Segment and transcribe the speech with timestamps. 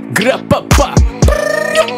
[0.00, 0.94] Гра-па-па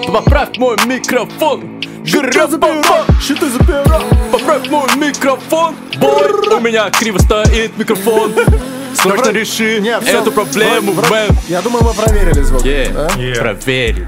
[0.06, 1.81] Поправь мой микрофон.
[2.04, 4.00] Гра-па-па Щиты за пера
[4.32, 5.74] Поправь мой микрофон.
[5.98, 8.32] Бой, у меня криво стоит микрофон.
[8.95, 11.38] Срочно реши Нет, эту проблему, вроде- мэн.
[11.48, 12.64] Я думаю, мы проверили звук.
[12.64, 13.09] Е, да?
[13.17, 14.07] проверим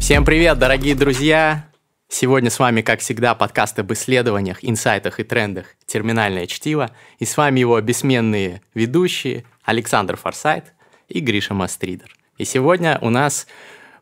[0.00, 1.64] Всем привет, дорогие друзья!
[2.16, 6.92] Сегодня с вами, как всегда, подкаст об исследованиях, инсайтах и трендах «Терминальное чтиво».
[7.18, 10.74] И с вами его бессменные ведущие Александр Форсайт
[11.08, 12.16] и Гриша Мастридер.
[12.38, 13.48] И сегодня у нас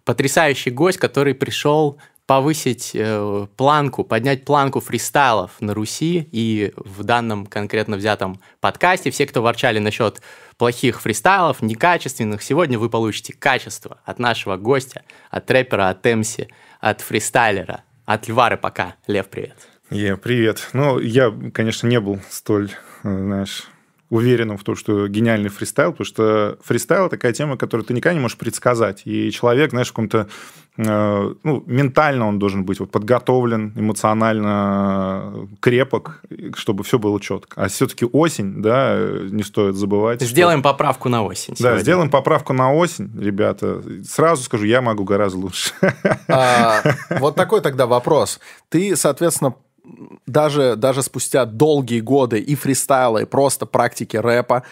[0.04, 6.28] потрясающий гость, который пришел повысить э, планку, поднять планку фристайлов на Руси.
[6.32, 10.20] И в данном конкретно взятом подкасте все, кто ворчали насчет
[10.58, 17.00] плохих фристайлов, некачественных, сегодня вы получите качество от нашего гостя, от рэпера, от Эмси, от
[17.00, 18.94] фристайлера, от Львары пока.
[19.06, 19.56] Лев, привет.
[19.90, 20.70] Е, привет.
[20.72, 22.70] Ну, я, конечно, не был столь,
[23.02, 23.64] э, знаешь,
[24.12, 28.20] уверенным в том, что гениальный фристайл, потому что фристайл такая тема, которую ты никогда не
[28.20, 29.02] можешь предсказать.
[29.06, 30.28] И человек, знаешь, в каком-то,
[30.76, 36.20] э, ну, ментально он должен быть вот подготовлен, эмоционально крепок,
[36.56, 37.60] чтобы все было четко.
[37.62, 40.20] А все-таки осень, да, э, не стоит забывать.
[40.20, 41.54] что- Сделаем поправку на осень.
[41.54, 41.80] Да, сегодня.
[41.82, 43.82] сделаем поправку на осень, ребята.
[44.06, 45.72] Сразу скажу, я могу гораздо лучше.
[46.28, 46.82] А,
[47.18, 48.40] Вот такой тогда вопрос.
[48.68, 49.54] Ты, соответственно,
[50.26, 54.62] даже, даже спустя долгие годы и фристайла, и просто практики рэпа,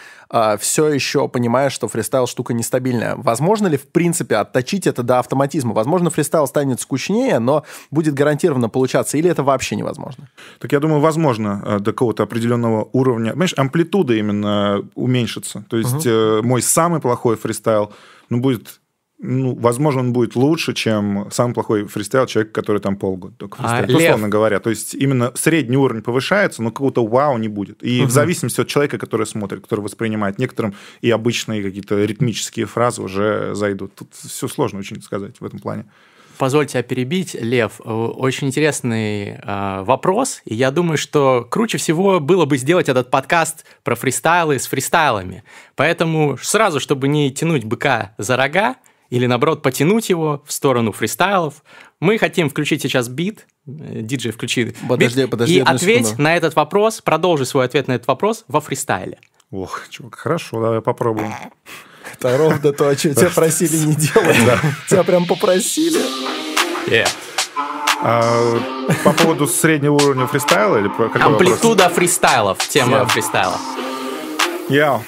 [0.59, 3.15] все еще понимаешь, что фристайл штука нестабильная.
[3.17, 5.73] Возможно ли, в принципе, отточить это до автоматизма?
[5.73, 10.29] Возможно, фристайл станет скучнее, но будет гарантированно получаться, или это вообще невозможно?
[10.59, 13.31] Так я думаю, возможно, э, до какого-то определенного уровня.
[13.31, 15.65] Понимаешь, амплитуда именно уменьшится.
[15.69, 17.91] То есть э, мой самый плохой фристайл,
[18.29, 18.80] ну, будет
[19.23, 23.61] ну, возможно, он будет лучше, чем самый плохой фристайл человека, который там полгода только А,
[23.61, 24.59] фристайлит, Лев- условно говоря.
[24.59, 27.83] То есть именно средний уровень повышается, но какого-то вау не будет.
[27.83, 33.01] И в зависимости от человека, который смотрит, который воспринимает, некоторым и обычные какие-то ритмические фразы
[33.03, 33.93] уже зайдут.
[33.95, 35.85] Тут все сложно очень сказать в этом плане.
[36.39, 37.79] Позвольте тебя перебить, Лев.
[37.85, 43.11] Э, Очень интересный э, вопрос, и я думаю, что круче всего было бы сделать этот
[43.11, 45.43] подкаст про фристайлы с фристайлами.
[45.75, 48.77] Поэтому сразу, чтобы не тянуть быка за рога,
[49.11, 51.63] или наоборот потянуть его в сторону фристайлов,
[51.99, 53.45] мы хотим включить сейчас бит.
[53.67, 56.23] Э, Диджей, включи Подожди, бит, подожди и ответь секунду.
[56.23, 59.19] на этот вопрос, продолжи свой ответ на этот вопрос во фристайле.
[59.51, 61.33] Ох, чувак, хорошо, давай попробуем.
[62.13, 64.37] Это ровно то, о чем тебя просили не делать.
[64.87, 65.99] Тебя прям попросили.
[68.03, 68.59] А,
[69.03, 71.49] по поводу среднего уровня фристайла или про какой вопрос?
[71.49, 73.09] Амплитуда фристайлов, тема Всем.
[73.09, 73.57] фристайла.
[74.69, 75.01] Я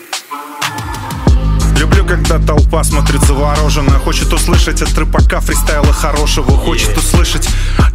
[2.03, 6.57] Люблю, когда толпа смотрит завороженно Хочет услышать от рыбака фристайла хорошего.
[6.57, 7.47] Хочет услышать,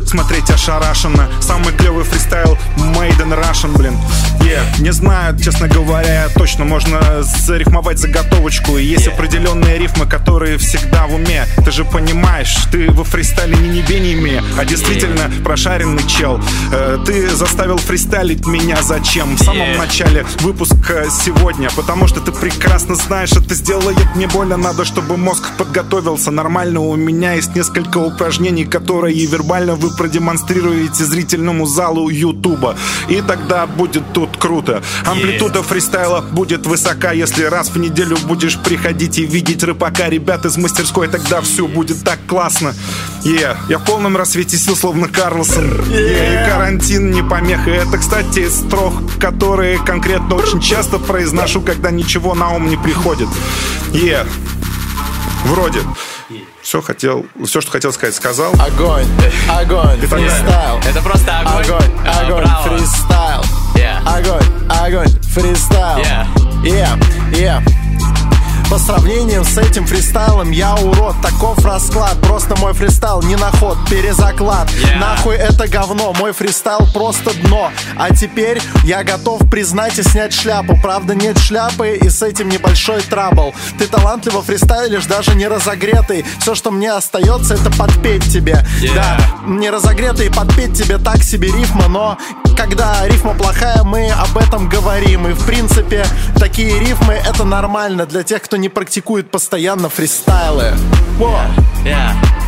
[0.06, 1.28] смотреть ошарашенно.
[1.40, 3.96] Самый клевый фристайл Made in Russian, блин.
[4.40, 4.62] Yeah.
[4.80, 8.78] Не знаю, честно говоря, точно Можно зарифмовать заготовочку.
[8.78, 9.14] И есть Yeah.
[9.14, 11.46] определенные рифмы, которые всегда в уме.
[11.64, 16.40] Ты же понимаешь, ты во фристайле не небе не А действительно прошаренный чел.
[16.72, 19.36] Э, Ты заставил фристайлить меня зачем?
[19.36, 19.78] В самом Yeah.
[19.78, 23.54] начале выпуска сегодня Потому что ты прекрасно знаешь, это
[23.98, 26.30] сделает мне больно Надо, чтобы мозг подготовился.
[26.30, 32.76] Нормально У меня есть несколько упражнений, которые вербально вы продемонстрируете зрительному залу Ютуба.
[33.08, 34.82] И тогда будет тут круто.
[35.04, 37.12] Амплитуда фристайла будет высока.
[37.12, 42.02] Если раз в неделю будешь приходить и видеть рыбака Ребят из мастерской, тогда все будет
[42.04, 42.74] так классно.
[43.24, 45.64] Е, Я в полном рассвете сил, словно Карлсон.
[45.90, 51.90] Е, И карантин не помеха Это, кстати, из строк, которые конкретно очень часто произношу Когда
[51.90, 53.28] ничего на ум не приходит
[53.94, 54.24] Е,
[55.44, 55.80] Вроде
[56.62, 58.52] все хотел, все, что хотел сказать, сказал.
[58.54, 59.06] Огонь,
[59.48, 60.78] огонь, фристайл.
[60.86, 61.64] Это просто огонь.
[61.64, 62.68] Огонь, А, огонь, браво.
[62.68, 63.42] фристайл.
[63.74, 64.18] Yeah.
[64.18, 65.98] Огонь, огонь, фристайл.
[66.04, 66.26] Yeah.
[66.64, 66.98] Yeah,
[67.32, 67.62] yeah.
[68.70, 71.16] По сравнению с этим фристайлом я урод.
[71.22, 74.68] Таков расклад, просто мой фристайл не на ход, перезаклад.
[74.68, 74.98] Yeah.
[74.98, 77.70] Нахуй это говно, мой фристайл просто дно.
[77.96, 80.78] А теперь я готов признать и снять шляпу.
[80.82, 83.54] Правда нет шляпы и с этим небольшой трабл.
[83.78, 86.26] Ты талантливо фристайлишь, даже не разогретый.
[86.38, 88.66] Все, что мне остается, это подпеть тебе.
[88.82, 88.94] Yeah.
[88.94, 92.18] Да, не разогретый и подпеть тебе так себе рифма Но
[92.58, 95.28] когда рифма плохая, мы об этом говорим.
[95.28, 96.04] И в принципе,
[96.38, 98.04] такие рифмы это нормально.
[98.04, 100.74] Для тех, кто не практикует постоянно фристайлы.
[101.84, 102.12] Yeah.
[102.14, 102.47] Это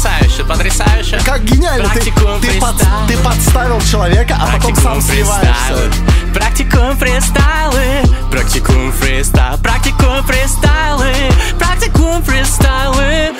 [0.00, 1.20] потрясающе, потрясающе.
[1.24, 5.90] Как гениально, ты, Практикуем ты, под- ты подставил человека, а потом сам сливаешься
[6.32, 11.12] Практикуем фристайлы, практикуем фристайл, практикуем фристайлы,
[11.58, 13.34] практикуем фристайлы,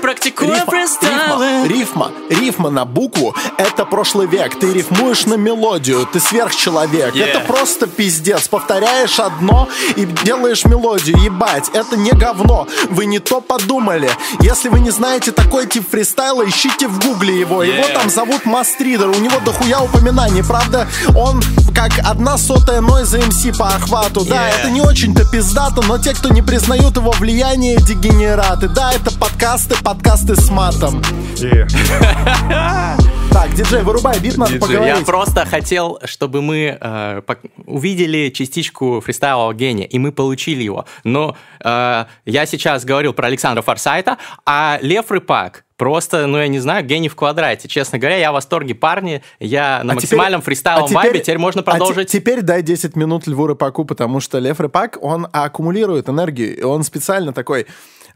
[0.00, 1.68] практикуем рифма, фристайлы.
[1.68, 4.58] рифма, рифма, рифма на букву— это прошлый век.
[4.58, 7.14] Ты рифмуешь на мелодию, ты сверхчеловек.
[7.14, 7.24] Yeah.
[7.24, 8.46] Это просто пиздец.
[8.46, 11.16] Повторяешь одно и делаешь мелодию.
[11.18, 12.66] Ебать, это не говно.
[12.90, 14.10] Вы не то подумали.
[14.40, 17.62] Если вы не знаете такой тип фристайла, ищите в гугле его.
[17.62, 17.94] Его Yeah.
[17.94, 19.08] там зовут Мастридер.
[19.08, 20.42] У него дохуя упоминаний.
[20.42, 20.86] Правда,
[21.16, 21.42] он
[21.74, 24.24] как одна сотая Нойза МС по охвату.
[24.24, 24.58] Да, Yeah.
[24.60, 28.68] это не очень-то пиздато, но те, кто не признают его влияние, дегенераты.
[28.68, 31.02] Да, это подкасты, подкасты с матом.
[31.38, 31.64] И-
[33.32, 34.98] Так, диджей, вырубай бит, надо Диджей, поговорить.
[34.98, 37.22] Я просто хотел, чтобы мы э,
[37.66, 40.84] увидели частичку фристайлового гения, и мы получили его.
[41.04, 46.58] Но э, я сейчас говорил про Александра Форсайта, а Лев Рыпак просто, ну я не
[46.58, 47.68] знаю, гений в квадрате.
[47.68, 49.22] Честно говоря, я в восторге, парни.
[49.40, 52.10] Я на А максимальном теперь- фристайловом а теперь- вайбе, теперь можно а продолжить.
[52.10, 56.82] теперь дай 10 минут Льву Рыпаку, потому что Лев Рыпак, он аккумулирует энергию, и он
[56.84, 57.66] специально такой,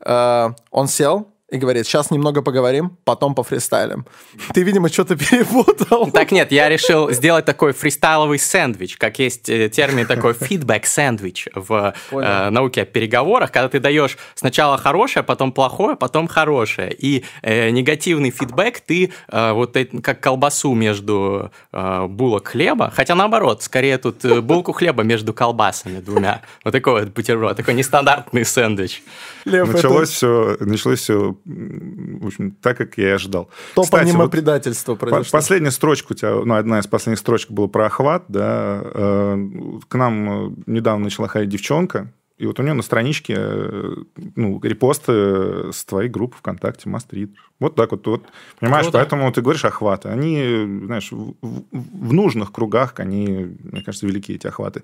[0.04, 4.04] э, он сел и говорит, сейчас немного поговорим, потом по фристайлям.
[4.52, 6.10] Ты, видимо, что-то перепутал.
[6.10, 11.48] Так нет, я решил сделать такой фристайловый сэндвич, как есть э, термин такой фидбэк сэндвич
[11.54, 12.28] в Понял.
[12.28, 16.92] э, науке о переговорах, когда ты даешь сначала хорошее, потом плохое, потом хорошее.
[16.92, 23.62] И э, негативный фидбэк ты э, вот как колбасу между э, булок хлеба, хотя наоборот,
[23.62, 26.42] скорее тут э, булку хлеба между колбасами двумя.
[26.64, 29.02] Вот такой вот бутерброд, такой нестандартный сэндвич.
[29.44, 33.48] Лев, это Началось все, началось все, в общем, так, как я и ожидал.
[33.74, 35.38] топ Кстати, аниме вот предательство по- произошло.
[35.38, 38.80] Последняя строчка у тебя, ну, одна из последних строчек была про охват, да.
[38.84, 39.48] э,
[39.88, 43.94] К нам э, недавно начала ходить девчонка, и вот у нее на страничке э,
[44.34, 47.30] ну, репосты с твоей группы ВКонтакте, Мастрит.
[47.58, 48.06] Вот так вот.
[48.06, 48.22] вот
[48.60, 48.98] понимаешь, Круто.
[48.98, 50.10] поэтому ты говоришь охваты.
[50.10, 50.36] Они,
[50.84, 54.82] знаешь, в, в- в нужных кругах, они, мне кажется, велики эти охваты.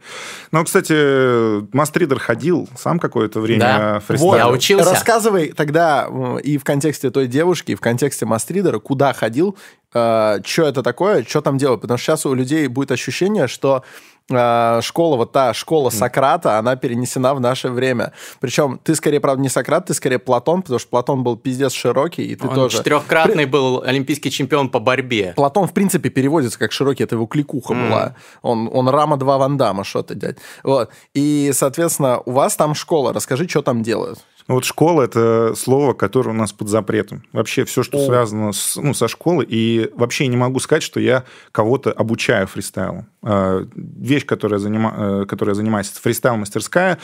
[0.52, 4.00] Но, кстати, Мастридер ходил сам какое-то время Да.
[4.00, 4.34] фристайлил.
[4.36, 4.90] Я учился.
[4.90, 6.08] Рассказывай тогда
[6.42, 9.56] и в контексте той девушки, и в контексте Мастридера, куда ходил,
[9.92, 11.80] что это такое, что там делать.
[11.80, 13.82] Потому что сейчас у людей будет ощущение, что
[14.30, 18.12] э, школа, вот та школа Сократа, она перенесена в наше время.
[18.40, 22.24] Причем ты скорее, правда, не Сократ, ты скорее Платон, потому что Платон был пиздец широкий,
[22.24, 22.78] и ты Он тоже...
[22.78, 25.34] четырехкратный был олимпийский чемпион по борьбе.
[25.36, 28.16] Платон, в принципе, переводится как широкий, это его кликуха была.
[28.42, 30.36] Он, он Рама 2 Ван Дамма, что ты, дядь.
[30.62, 30.90] Вот.
[31.14, 33.12] И, соответственно, у вас там школа.
[33.12, 34.18] Расскажи, что там делают.
[34.48, 37.22] Ну, Вот школа– это слово, которое у нас под запретом.
[37.32, 38.06] Вообще все, что О.
[38.06, 39.46] связано с, ну, со школой.
[39.48, 43.06] И вообще не могу сказать, что я кого-то обучаю фристайлу.
[43.22, 44.94] А, Вещь, которая, занима...
[44.96, 46.98] э, которая занимается фристайл-мастерская,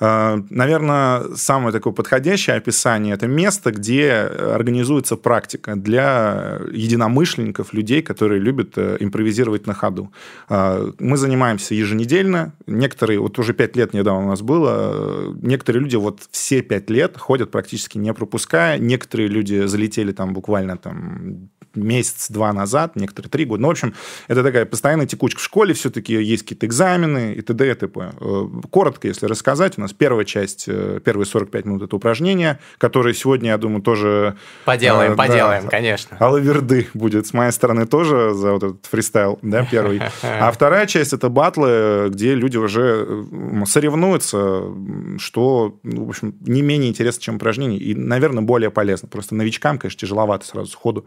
[0.00, 8.72] Наверное, самое такое подходящее описание– это место, где организуется практика для единомышленников, людей, которые любят
[8.76, 10.12] э, импровизировать на ходу.
[10.48, 12.52] Мы занимаемся еженедельно.
[12.66, 16.90] Некоторые, вот уже пять лет недавно у нас было, э, некоторые люди вот все пять
[16.90, 18.78] лет ходят практически не пропуская.
[18.78, 23.62] Некоторые люди залетели там буквально там месяц-два назад, некоторые три года.
[23.62, 23.94] Ну, в общем,
[24.28, 25.40] это такая постоянная текучка.
[25.40, 27.70] В школе все-таки есть какие-то экзамены и т.д.
[27.70, 28.12] и т.п.
[28.18, 33.14] Э, Коротко, если рассказать, у нас первая часть, э, первые 45 минут– это упражнения, которые
[33.14, 34.36] сегодня, я думаю, тоже...
[34.64, 36.16] Поделаем, э, да, поделаем, конечно.
[36.18, 40.00] Алаверды будет с моей стороны тоже за вот этот фристайл, да, первый.
[40.22, 43.24] А вторая часть– это батлы, где люди уже
[43.66, 44.62] соревнуются,
[45.18, 49.08] что, ну, в общем, не менее интересно, чем упражнения, и, наверное, более полезно.
[49.08, 51.06] Просто новичкам, конечно, тяжеловато сразу сходу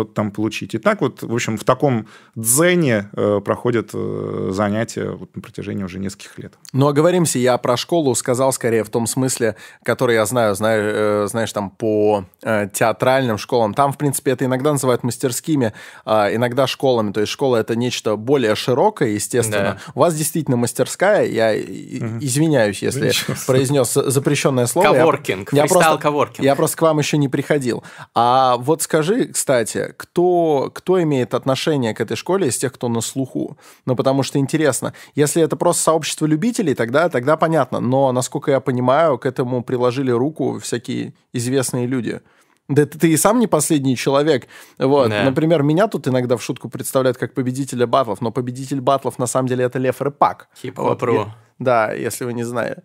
[0.00, 0.74] что-то там получить.
[0.74, 5.84] И так вот, в общем, в таком дзене э, проходят э, занятия вот на протяжении
[5.84, 6.54] уже нескольких лет.
[6.72, 11.26] Ну, оговоримся, я про школу сказал скорее в том смысле, который я знаю, знаю э,
[11.28, 13.74] знаешь, там по э, театральным школам.
[13.74, 15.72] Там, в принципе, это иногда называют мастерскими,
[16.06, 17.12] а иногда школами.
[17.12, 19.78] То есть школа это нечто более широкое, естественно.
[19.84, 19.92] Да.
[19.94, 21.26] У вас действительно мастерская.
[21.26, 24.86] Я и- извиняюсь, если Ничего произнес запрещенное слово.
[24.94, 26.44] Я- Коворкинг, я фристайл просто- коворкинг.
[26.44, 27.84] Я просто к вам еще не приходил.
[28.14, 33.00] А вот скажи, кстати, кто, кто имеет отношение к этой школе из тех, кто на
[33.00, 33.56] слуху?
[33.86, 34.92] Ну, потому что интересно.
[35.14, 37.80] Если это просто сообщество любителей, тогда, тогда понятно.
[37.80, 42.20] Но, насколько я понимаю, к этому приложили руку всякие известные люди.
[42.68, 44.46] Да ты, ты и сам не последний человек.
[44.78, 45.10] Вот.
[45.10, 45.24] Да.
[45.24, 49.48] Например, меня тут иногда в шутку представляют как победителя батлов, но победитель батлов на самом
[49.48, 50.48] деле это Лев Рыпак.
[50.62, 51.16] Хип-хоп.ру.
[51.16, 51.28] Вот.
[51.58, 52.76] Да, если вы не знали.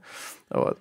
[0.50, 0.80] Вот.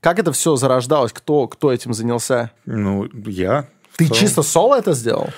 [0.00, 1.12] Как это все зарождалось?
[1.12, 2.50] Кто, кто этим занялся?
[2.66, 3.68] Ну, я...
[3.96, 4.20] Ты целом.
[4.20, 5.28] чисто соло это сделал?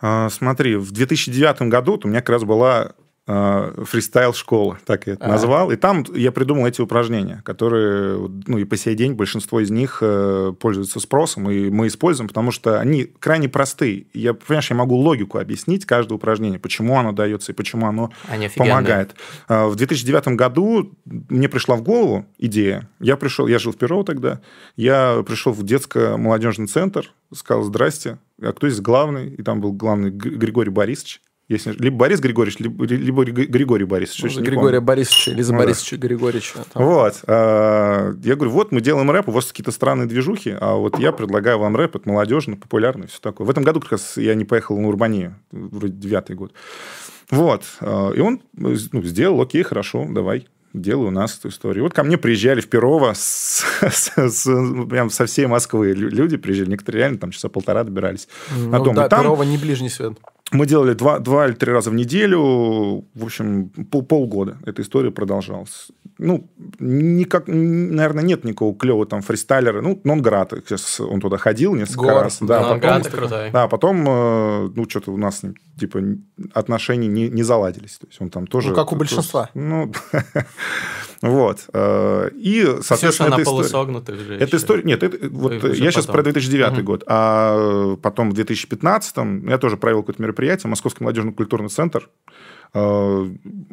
[0.00, 2.92] А, Смотри, в 2009 году вот у меня как раз была
[3.26, 5.28] э, фристайл-школа, так я это а.
[5.28, 5.70] назвал.
[5.70, 9.98] И там я придумал эти упражнения, которые, ну и по сей день большинство из них
[10.02, 14.06] э, пользуются спросом, и мы используем, потому что они крайне простые.
[14.12, 18.48] Я, понимаешь, я могу логику объяснить каждое упражнение, почему оно дается и почему оно они
[18.48, 19.14] помогает.
[19.48, 22.88] В 2009 году мне пришла в голову идея.
[23.00, 24.40] Я пришел, я жил в Перово тогда,
[24.76, 29.34] я пришел в детско-молодежный центр, сказал, здрасте, а кто здесь главный?
[29.34, 31.20] И там был главный Григорий Борисович.
[31.48, 34.34] Если, либо Борис Григорьевич, либо, либо Григорий Борисович.
[34.34, 36.08] Ну, Григория Борисовича или за ну, Борисовича да.
[36.08, 36.54] Григорьевича.
[36.72, 36.84] Там.
[36.84, 37.22] Вот.
[37.28, 41.12] А, я говорю, вот мы делаем рэп, у вас какие-то странные движухи, а вот я
[41.12, 43.46] предлагаю вам рэп, это молодежно, популярно, все такое.
[43.46, 46.52] В этом году как раз я не поехал на Урбанию, вроде девятый год.
[47.30, 47.62] Вот.
[47.80, 50.48] А, и он ну, сделал, окей, хорошо, давай
[50.80, 51.84] делаю у нас эту историю.
[51.84, 54.44] Вот ко мне приезжали в Перово с, с, с,
[54.88, 58.94] прям со всей Москвы люди приезжали, некоторые реально там часа полтора добирались ну, на дом.
[58.94, 60.18] Да, там, Перово не ближний свет.
[60.52, 65.10] Мы делали два, два или три раза в неделю, в общем, пол, полгода эта история
[65.10, 65.88] продолжалась.
[66.18, 69.82] Ну, никак, наверное, нет никакого клевого там фристайлера.
[69.82, 72.38] Ну, Нонград, сейчас он туда ходил несколько Гор, раз.
[72.40, 73.50] Да, потом, крутой.
[73.50, 75.42] Да, потом, э, ну, что-то у нас,
[75.78, 76.00] типа,
[76.54, 77.98] отношения не, не заладились.
[77.98, 78.70] То есть он там тоже...
[78.70, 79.50] Ну, как у большинства.
[79.54, 79.92] Ну,
[81.22, 81.66] Вот.
[81.72, 84.34] Э, и, соответственно, Ксюша на полусогнутых же.
[84.36, 84.82] Это история...
[84.82, 86.82] Нет, это, вот я сейчас про 2009 угу.
[86.82, 87.04] год.
[87.06, 89.16] А потом в 2015
[89.48, 92.08] я тоже провел какое-то мероприятие, Московский молодежный культурный центр.
[92.74, 93.28] Э,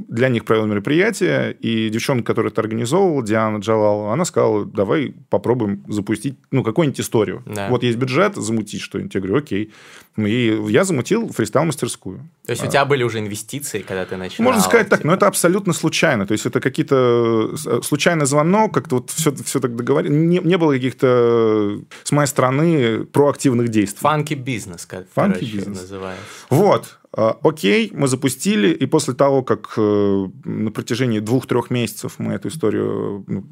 [0.07, 5.83] для них провел мероприятие, и девчонка, которая это организовывала, Диана Джалал, она сказала, давай попробуем
[5.87, 7.43] запустить, ну, какую-нибудь историю.
[7.45, 7.69] Да.
[7.69, 9.13] Вот есть бюджет, замутить что-нибудь.
[9.13, 9.73] Я говорю, окей.
[10.15, 12.19] Ну, и я замутил фристайл-мастерскую.
[12.45, 12.67] То есть, а.
[12.67, 14.43] у тебя были уже инвестиции, когда ты начал?
[14.43, 16.27] Можно сказать так, но это абсолютно случайно.
[16.27, 20.15] То есть, это какие-то э, случайный звонок, как-то вот все, все так договорились.
[20.15, 24.01] Не, не было каких-то, с моей стороны, проактивных действий.
[24.01, 25.81] Фанки бизнес, как Фанки бизнес.
[25.81, 26.23] называется.
[26.49, 26.99] Вот.
[27.15, 32.47] А, окей, мы запустили, и после того, как э, на протяжении двух-трех месяцев мы эту
[32.47, 33.45] историю ну,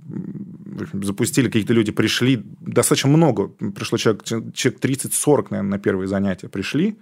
[1.03, 6.97] запустили, какие-то люди пришли, достаточно много, пришло человек, человек 30-40, наверное, на первые занятия пришли,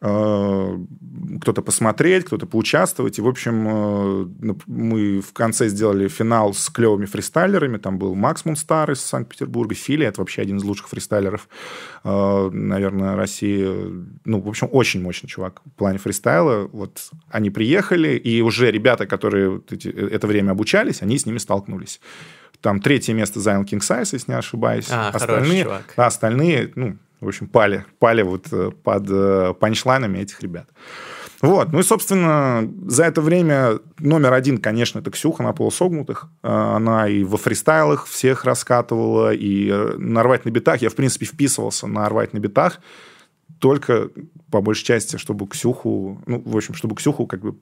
[0.00, 3.18] кто-то посмотреть, кто-то поучаствовать.
[3.18, 7.76] И, в общем, э, мы в конце сделали финал с клевыми фристайлерами.
[7.76, 11.48] Там был Макс Мунстар из Санкт-Петербурга, Фили, это вообще один из лучших фристайлеров,
[12.04, 13.62] э, наверное, России.
[14.24, 16.66] Ну, в общем, очень мощный чувак в плане фристайла.
[16.72, 22.00] Вот они приехали, и уже ребята, которые это время обучались, они с ними столкнулись.
[22.62, 24.88] Там третье место занял King Size, если не ошибаюсь.
[24.90, 25.94] А, остальные, чувак.
[25.96, 30.68] Да, остальные, ну, в общем, пали, пали вот э, под э, панчлайнами этих ребят.
[31.42, 31.72] Вот.
[31.72, 36.28] Ну и, собственно, за это время номер один, конечно, это Ксюха на полусогнутых.
[36.42, 40.82] Э, она и во фристайлах всех раскатывала, и на рвать на битах.
[40.82, 42.80] Я, в принципе, вписывался на рвать на битах
[43.60, 44.08] только
[44.50, 47.54] по большей части, чтобы Ксюху, ну, в общем, чтобы Ксюху как бы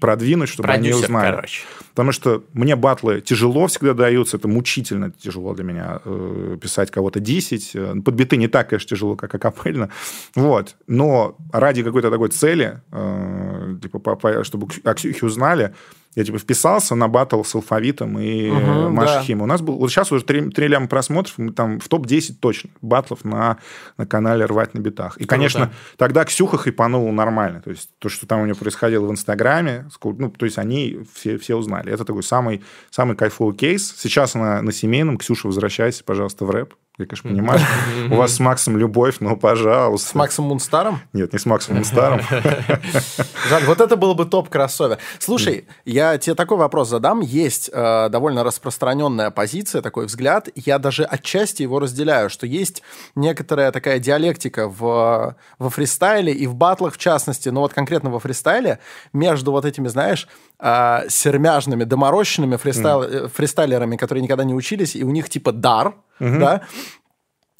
[0.00, 1.34] продвинуть, чтобы Продюсер, они узнали.
[1.34, 1.62] Короче.
[1.90, 7.20] Потому что мне батлы тяжело всегда даются, это мучительно тяжело для меня э, писать кого-то
[7.20, 7.70] 10.
[7.74, 9.88] Э, под биты не так, конечно, тяжело, как акапельно.
[10.34, 10.76] Вот.
[10.88, 15.72] Но ради какой-то такой цели, э, типа, по, по, чтобы о Ксюхе узнали,
[16.14, 19.42] я типа вписался на батл с алфавитом и угу, Машей да.
[19.42, 22.70] У нас был, вот сейчас уже 3, 3 ляма просмотров, мы там в топ-10 точно
[22.82, 23.58] батлов на,
[23.96, 25.16] на канале «Рвать на битах».
[25.16, 25.28] И, Круто.
[25.28, 27.62] конечно, тогда Ксюха хайпанула нормально.
[27.62, 31.38] То есть то, что там у нее происходило в Инстаграме, ну, то есть они все,
[31.38, 31.92] все узнали.
[31.92, 33.94] Это такой самый, самый кайфовый кейс.
[33.96, 35.16] Сейчас она на семейном.
[35.16, 36.74] Ксюша, возвращайся, пожалуйста, в рэп.
[36.98, 37.58] Я, конечно, понимаю,
[38.10, 40.10] у вас с Максом любовь, но, пожалуйста.
[40.10, 41.00] С Максом Мунстаром?
[41.14, 42.20] Нет, не с Максом Мунстаром.
[43.48, 44.98] Жаль, вот это было бы топ-кроссовер.
[45.18, 47.20] Слушай, я тебе такой вопрос задам.
[47.20, 50.50] Есть э, довольно распространенная позиция, такой взгляд.
[50.54, 52.82] Я даже отчасти его разделяю, что есть
[53.14, 58.20] некоторая такая диалектика в, во фристайле и в батлах в частности, но вот конкретно во
[58.20, 58.80] фристайле
[59.14, 63.28] между вот этими, знаешь, э, сермяжными, доморощенными фристайл, mm.
[63.28, 66.38] фристайлерами, которые никогда не учились, и у них типа дар, mm-hmm.
[66.38, 66.60] да,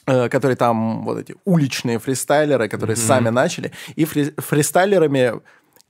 [0.06, 3.06] э, которые там вот эти уличные фристайлеры, которые mm-hmm.
[3.06, 5.40] сами начали, и фри- фристайлерами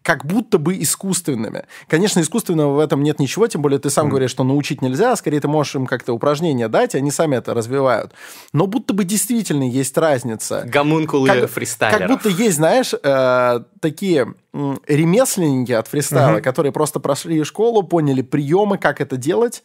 [0.02, 1.64] как будто бы искусственными.
[1.88, 4.10] Конечно, искусственного в этом нет ничего, тем более ты сам mm.
[4.10, 7.36] говоришь, что научить нельзя, а скорее ты можешь им как-то упражнения дать, и они сами
[7.36, 8.12] это развивают.
[8.52, 10.64] Но будто бы действительно есть разница.
[10.66, 12.00] Гомункулы как, фристайлеров.
[12.00, 16.42] Как будто есть, знаешь, э, такие э, ремесленники от фристайла, mm-hmm.
[16.42, 19.62] которые просто прошли школу, поняли приемы, как это делать,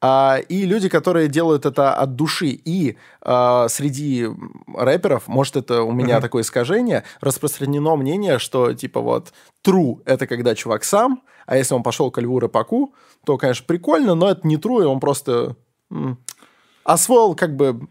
[0.00, 2.48] и люди, которые делают это от души.
[2.64, 4.28] И а, среди
[4.72, 6.20] рэперов, может, это у меня uh-huh.
[6.20, 9.32] такое искажение, распространено мнение, что типа вот
[9.66, 14.14] true— это когда чувак сам, а если он пошел к Льву Рыпаку, то, конечно, прикольно,
[14.14, 15.56] но это не true, и он просто
[16.84, 17.88] освоил как бы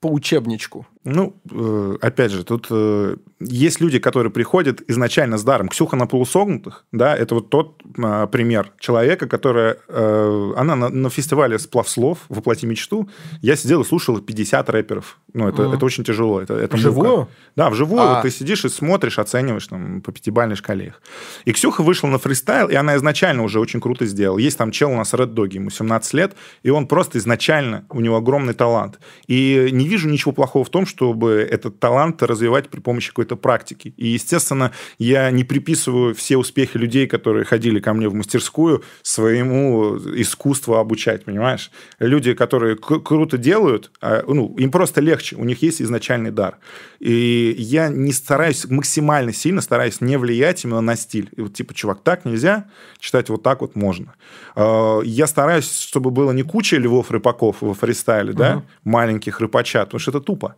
[0.00, 0.86] по учебничку.
[1.08, 5.68] Ну, э, опять же, тут э, есть люди, которые приходят изначально с даром.
[5.68, 9.78] Ксюха на полусогнутых, да, это вот тот а, пример человека, которая...
[9.86, 13.08] Э, она на, на фестивале «Сплав слов» «Воплоти мечту»,
[13.40, 15.20] я сидел и слушал 50 рэперов.
[15.32, 15.76] Ну, это, mm.
[15.76, 16.40] это очень тяжело.
[16.40, 17.10] Это, это вживую?
[17.10, 17.28] Мука.
[17.54, 18.02] Да, вживую.
[18.02, 18.14] А.
[18.14, 21.02] Вот ты сидишь и смотришь, оцениваешь там по пятибалльной шкале их.
[21.44, 24.38] И Ксюха вышла на фристайл, и она изначально уже очень круто сделала.
[24.38, 26.34] Есть там чел у нас Red Dog, ему 17 лет,
[26.64, 28.98] и он просто изначально, у него огромный талант.
[29.28, 33.36] И не вижу ничего плохого в том, что чтобы этот талант развивать при помощи какой-то
[33.36, 33.92] практики.
[33.98, 39.96] И, естественно, я не приписываю все успехи людей, которые ходили ко мне в мастерскую, своему
[39.96, 41.70] искусству обучать, понимаешь?
[41.98, 46.58] Люди, которые круто делают, а, ну, им просто легче, у них есть изначальный дар.
[46.98, 51.28] И я не стараюсь, максимально сильно стараюсь не влиять именно на стиль.
[51.36, 52.64] И вот, типа, чувак, так нельзя,
[52.98, 54.14] читать вот так вот можно.
[54.54, 58.38] А, я стараюсь, чтобы было не куча львов рыбаков во фристайле, угу.
[58.38, 60.56] да, маленьких рыбачат, потому что это тупо.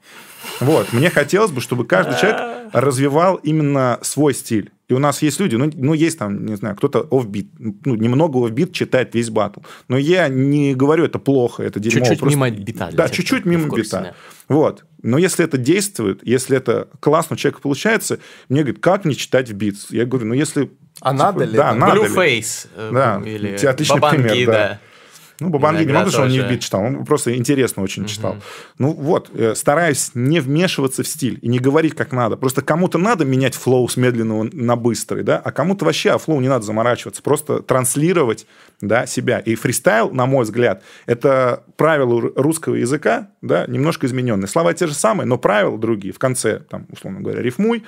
[0.60, 0.92] Вот.
[0.92, 4.70] Мне хотелось бы, чтобы каждый человек развивал именно свой стиль.
[4.88, 8.44] И у нас есть люди, ну, ну есть там, не знаю, кто-то офбит, ну, немного
[8.46, 9.60] офбит читает весь батл.
[9.86, 12.00] Но я не говорю, это плохо, это дерьмо.
[12.00, 12.38] Чуть-чуть просто...
[12.38, 12.88] мимо бита.
[12.92, 14.00] Да, чуть-чуть мимо курсе, бита.
[14.00, 14.14] Да.
[14.48, 14.84] Вот.
[15.02, 18.18] Но если это действует, если это классно у человека получается,
[18.48, 19.76] мне говорят, как мне читать в бит?
[19.90, 20.70] Я говорю, ну, если...
[21.00, 21.56] А типа, надо ли?
[21.56, 22.64] Да, надо Blueface.
[22.64, 22.70] Ли.
[22.76, 24.52] Э, да, или отличный пример, да.
[24.52, 24.80] да.
[25.40, 28.08] Ну, Бабанги не потому, что он не в бит читал, он просто интересно очень угу.
[28.08, 28.36] читал.
[28.78, 32.36] Ну, вот, э, стараюсь не вмешиваться в стиль и не говорить, как надо.
[32.36, 36.40] Просто кому-то надо менять флоу с медленного на быстрый, да, а кому-то вообще о флоу
[36.40, 38.46] не надо заморачиваться, просто транслировать,
[38.80, 39.38] да, себя.
[39.38, 44.48] И фристайл, на мой взгляд, это правило русского языка, да, немножко измененные.
[44.48, 46.12] Слова те же самые, но правила другие.
[46.12, 47.84] В конце, там, условно говоря, рифмуй,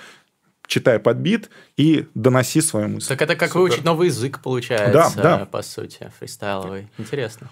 [0.71, 3.09] читай под бит и доноси свою мысль.
[3.09, 3.61] Так это как Супер.
[3.61, 5.45] выучить новый язык, получается, да, да.
[5.45, 6.89] по сути, фристайловый.
[6.99, 7.49] Интересно.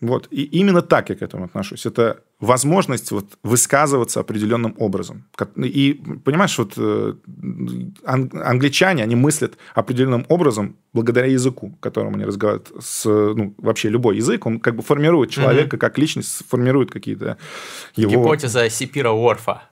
[0.00, 0.28] Вот.
[0.30, 1.86] И именно так я к этому отношусь.
[1.86, 5.24] Это возможность вот высказываться определенным образом.
[5.56, 7.14] И, понимаешь, вот э,
[8.04, 14.46] англичане, они мыслят определенным образом благодаря языку, которым они разговаривают с, ну, вообще любой язык,
[14.46, 15.80] он как бы формирует человека mm-hmm.
[15.80, 17.36] как личность, формирует какие-то
[17.96, 18.10] его...
[18.10, 19.62] Гипотеза Сипира Уорфа.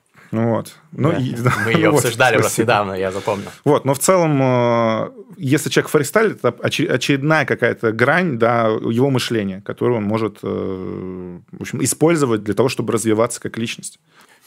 [0.44, 0.74] Вот.
[0.92, 1.18] Ну, да.
[1.18, 3.48] и, Мы ее вот, обсуждали просто недавно, я запомнил.
[3.64, 9.62] Вот, но в целом, э, если человек фристайлит, это очередная какая-то грань да, его мышления,
[9.64, 13.98] которую он может э, в общем, использовать для того, чтобы развиваться как личность.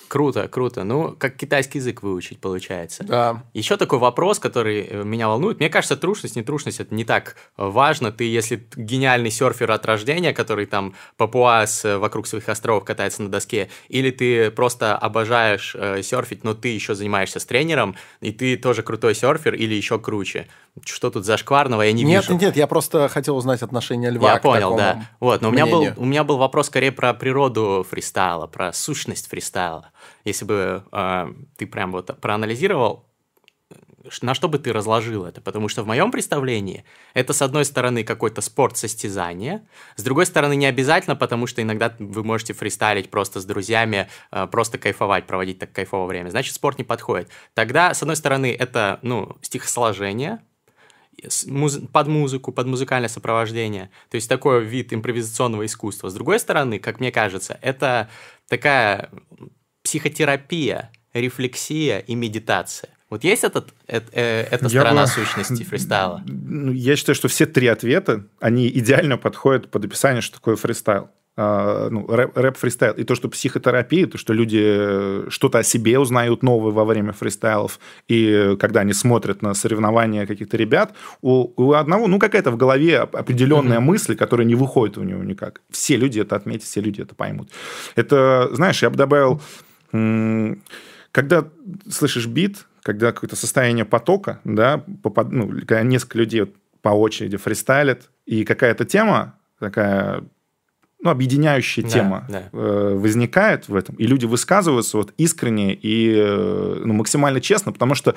[0.09, 0.83] Круто, круто.
[0.83, 3.03] Ну, как китайский язык выучить, получается.
[3.03, 3.43] Да.
[3.53, 5.59] Еще такой вопрос, который э, меня волнует.
[5.59, 8.11] Мне кажется, трушность, не трушность, это не так важно.
[8.11, 13.29] Ты, если гениальный серфер от рождения, который там папуас э, вокруг своих островов катается на
[13.29, 18.57] доске, или ты просто обожаешь э, серфить, но ты еще занимаешься с тренером, и ты
[18.57, 20.47] тоже крутой серфер, или еще круче.
[20.85, 22.33] Что тут зашкварного, я не нет, вижу.
[22.33, 25.07] Нет, нет, я просто хотел узнать отношение льва Я понял, да.
[25.19, 29.29] Вот, но у меня, был, у меня был вопрос скорее про природу фристайла, про сущность
[29.29, 29.91] фристайла
[30.25, 33.05] если бы э, ты прям вот проанализировал,
[34.21, 35.41] на что бы ты разложил это?
[35.41, 40.55] Потому что в моем представлении это, с одной стороны, какой-то спорт состязания, с другой стороны,
[40.55, 45.59] не обязательно, потому что иногда вы можете фристайлить просто с друзьями, э, просто кайфовать, проводить
[45.59, 46.29] так кайфовое время.
[46.29, 47.29] Значит, спорт не подходит.
[47.53, 50.39] Тогда, с одной стороны, это, ну, стихосложение,
[51.91, 53.89] под музыку, под музыкальное сопровождение.
[54.09, 56.09] То есть такой вид импровизационного искусства.
[56.09, 58.09] С другой стороны, как мне кажется, это
[58.47, 59.09] такая
[59.89, 62.89] психотерапия, рефлексия и медитация.
[63.09, 65.07] Вот есть этот, э, э, эта сторона бы...
[65.07, 66.21] сущности фристайла?
[66.27, 71.09] Ну, я считаю, что все три ответа, они идеально подходят под описание, что такое фристайл.
[71.37, 72.93] Uh, ну, рэп, рэп фристайл.
[72.95, 77.13] И то, что психотерапия, то, что люди э, что-то о себе узнают новое во время
[77.13, 82.57] фристайлов, и когда они смотрят на соревнования каких-то ребят, у, у одного, ну, какая-то в
[82.57, 83.81] голове определенная mm-hmm.
[83.81, 85.61] мысль, которая не выходит у него никак.
[85.71, 87.49] Все люди это отметят, все люди это поймут.
[87.95, 89.41] Это, знаешь, я бы добавил
[91.11, 91.47] когда
[91.89, 98.09] слышишь бит, когда какое-то состояние потока, да, попад, ну, когда несколько людей по очереди фристайлят,
[98.25, 100.23] и какая-то тема такая
[101.01, 102.49] ну, объединяющая да, тема да.
[102.51, 107.95] Э, возникает в этом, и люди высказываются вот искренне и э, ну, максимально честно, потому
[107.95, 108.15] что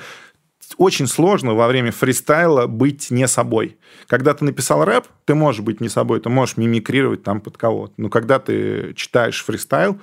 [0.77, 3.77] очень сложно во время фристайла быть не собой.
[4.07, 7.93] Когда ты написал рэп, ты можешь быть не собой, ты можешь мимикрировать там под кого-то.
[7.97, 9.99] Но когда ты читаешь фристайл,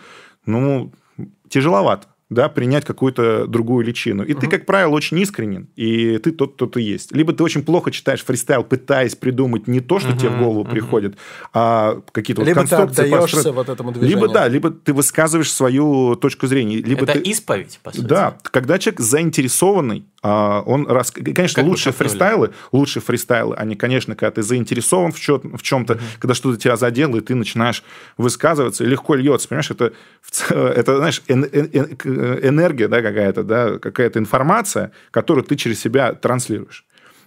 [0.47, 0.93] ну,
[1.49, 4.23] тяжеловато да, принять какую-то другую личину.
[4.23, 4.41] И угу.
[4.41, 7.13] ты, как правило, очень искренен, и ты тот, кто ты есть.
[7.13, 10.61] Либо ты очень плохо читаешь фристайл, пытаясь придумать не то, что угу, тебе в голову
[10.61, 10.71] угу.
[10.71, 11.17] приходит,
[11.53, 13.05] а какие-то либо вот конструкции.
[13.05, 14.17] Либо ты отдаешься вот этому движению.
[14.17, 16.77] Либо, да, либо ты высказываешь свою точку зрения.
[16.77, 17.31] Либо Это ты...
[17.31, 18.05] исповедь, по сути.
[18.05, 21.11] Да, когда человек заинтересованный он рас...
[21.13, 25.99] Конечно, Как лучшие фристайлы, лучшие фристайлы, они, конечно, когда ты заинтересован в, чё- в чем-то,
[26.19, 27.83] когда что-то тебя задело, и ты начинаешь
[28.19, 29.93] высказываться, и легко льется, понимаешь, это,
[30.31, 32.07] ц- это знаешь, к-
[32.47, 36.85] энергия, да, какая-то, да, какая-то информация, которую ты через себя транслируешь.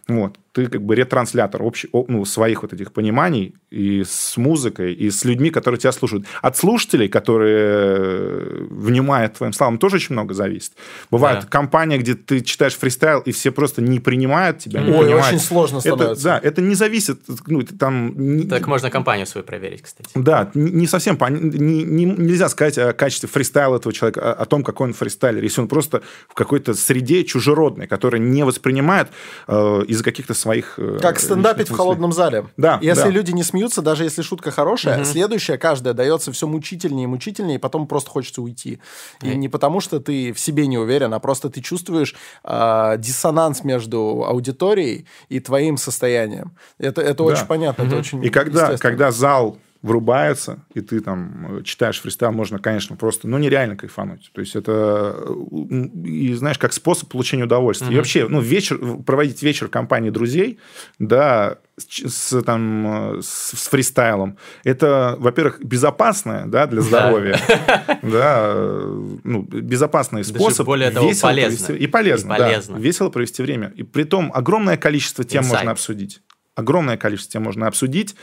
[0.08, 0.38] Вот.
[0.54, 5.10] Ты как бы ретранслятор общий, о- ну, своих вот этих пониманий и с музыкой, и
[5.10, 6.26] с людьми, которые тебя слушают.
[6.44, 10.74] От слушателей, которые э, внимают твоим словам, тоже очень много зависит.
[11.10, 11.48] Бывает Да.
[11.48, 15.28] компания, где ты читаешь фристайл, и все просто не принимают тебя, не Ой, понимают.
[15.28, 16.24] очень сложно Это, становится.
[16.24, 18.48] да, это не зависит, ну, это там...
[18.48, 20.10] Так можно компанию свою проверить, кстати.
[20.16, 24.44] да, не не совсем пон- не- не- нельзя сказать о качестве фристайла этого человека, о,
[24.44, 29.08] о том, какой он фристайлер, если он просто в какой-то среде чужеродной, которая не воспринимает
[29.48, 30.76] э, из-за каких-то своих...
[30.78, 32.46] э, Как стендапить в холодном зале.
[32.58, 33.10] Да, Если да.
[33.10, 37.60] люди не смеются, даже если шутка хорошая, следующая, каждая, дается все мучительнее и мучительнее, и
[37.60, 38.80] потом просто хочется уйти.
[39.22, 43.64] И не потому, что ты в себе не уверен, а просто ты чувствуешь а, диссонанс
[43.64, 46.52] между аудиторией и твоим состоянием.
[46.78, 51.64] Это, это очень понятно, это очень И когда, когда зал врубается, и ты там э,
[51.64, 54.32] читаешь фристайл, можно, конечно, просто, ну, нереально кайфануть.
[54.34, 55.14] То есть это,
[55.52, 55.66] э,
[56.06, 57.92] и знаешь, как способ получения удовольствия.
[57.94, 60.58] И вообще, ну, вечер, проводить вечер в компании друзей,
[61.00, 67.38] да, с, там, э, с, с фристайлом, это, во-первых, безопасное, да, для здоровья,
[68.02, 70.66] да, ну, безопасный способ.
[70.66, 71.68] более того, весело полезно.
[71.68, 72.62] провести- И полезно, И да.
[72.78, 73.74] Весело провести время.
[73.76, 75.60] И при том огромное количество тем Инсайт.
[75.60, 76.22] можно обсудить.
[76.56, 78.16] Огромное количество тем можно обсудить.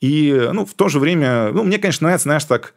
[0.00, 2.74] И, ну, в то же время, ну, мне, конечно, нравится, знаешь, так,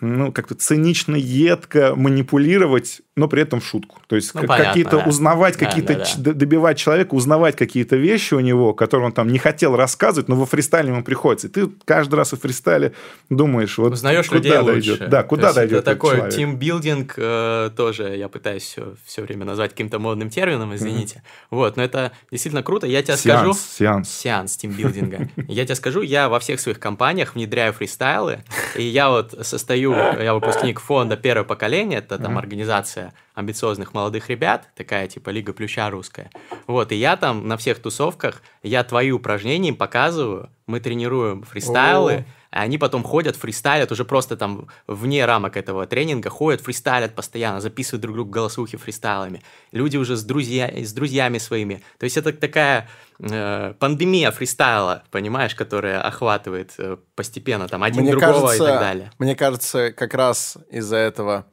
[0.00, 3.98] ну, как-то цинично, едко манипулировать, но при этом в шутку.
[4.06, 5.04] То есть Ну, какие-то да.
[5.04, 6.32] узнавать, Да, какие-то да, да.
[6.32, 10.46] добивать человека, узнавать какие-то вещи у него, которые он там не хотел рассказывать, но во
[10.46, 11.48] фристайле ему приходится.
[11.48, 12.94] И ты каждый раз во фристайле
[13.28, 14.74] думаешь, вот Узнаешь куда людей дойдет.
[15.00, 15.06] лучше.
[15.08, 19.44] Да, То куда есть дойдет Это такой тимбилдинг э, тоже, я пытаюсь все, все время
[19.44, 21.22] назвать каким-то модным термином, извините.
[21.50, 22.86] Вот, но это действительно круто.
[22.86, 23.52] Я тебе скажу...
[23.52, 24.08] Сеанс, сеанс.
[24.08, 25.28] Сеанс тимбилдинга.
[25.48, 28.40] Я тебе скажу, я во всех своих компаниях внедряю фристайлы,
[28.76, 34.68] и я вот состою, я выпускник фонда «Первое поколение», это там организация амбициозных молодых ребят,
[34.74, 36.30] такая типа Лига Плюща русская.
[36.66, 42.24] Вот, и я там на всех тусовках, я твои упражнения им показываю, мы тренируем фристайлы,
[42.50, 47.60] а они потом ходят, фристайлят, уже просто там вне рамок этого тренинга, ходят, фристайлят постоянно,
[47.60, 49.42] записывают друг другу голосухи фристайлами.
[49.72, 51.82] Люди уже с, друзья, с друзьями своими.
[51.98, 52.88] То есть это такая
[53.20, 58.80] э, пандемия фристайла, понимаешь, которая охватывает э, постепенно там один мне другого кажется, и так
[58.80, 59.12] далее.
[59.18, 61.46] Мне кажется, как раз из-за этого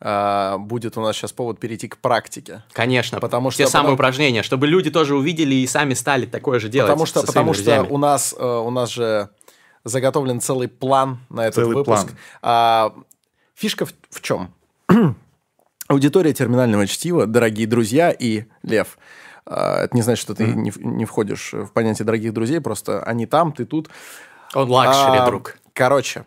[0.00, 2.62] а, будет у нас сейчас повод перейти к практике.
[2.72, 6.58] Конечно, Потому те что- самые потому- упражнения, чтобы люди тоже увидели и сами стали такое
[6.60, 9.30] же делать Потому что, со потому что у нас, э, у нас же
[9.84, 12.06] заготовлен целый план на этот Целый выпуск.
[12.06, 12.16] план.
[12.42, 12.92] А,
[13.54, 14.50] фишка в, в чем?
[15.88, 18.98] Аудитория терминального чтива, дорогие друзья и Лев.
[19.46, 23.02] а, это не значит, что ты не, в- не входишь в понятие дорогих друзей, просто
[23.04, 23.88] они там, ты тут.
[24.54, 25.58] Он luxury, А, друг.
[25.72, 26.24] Короче,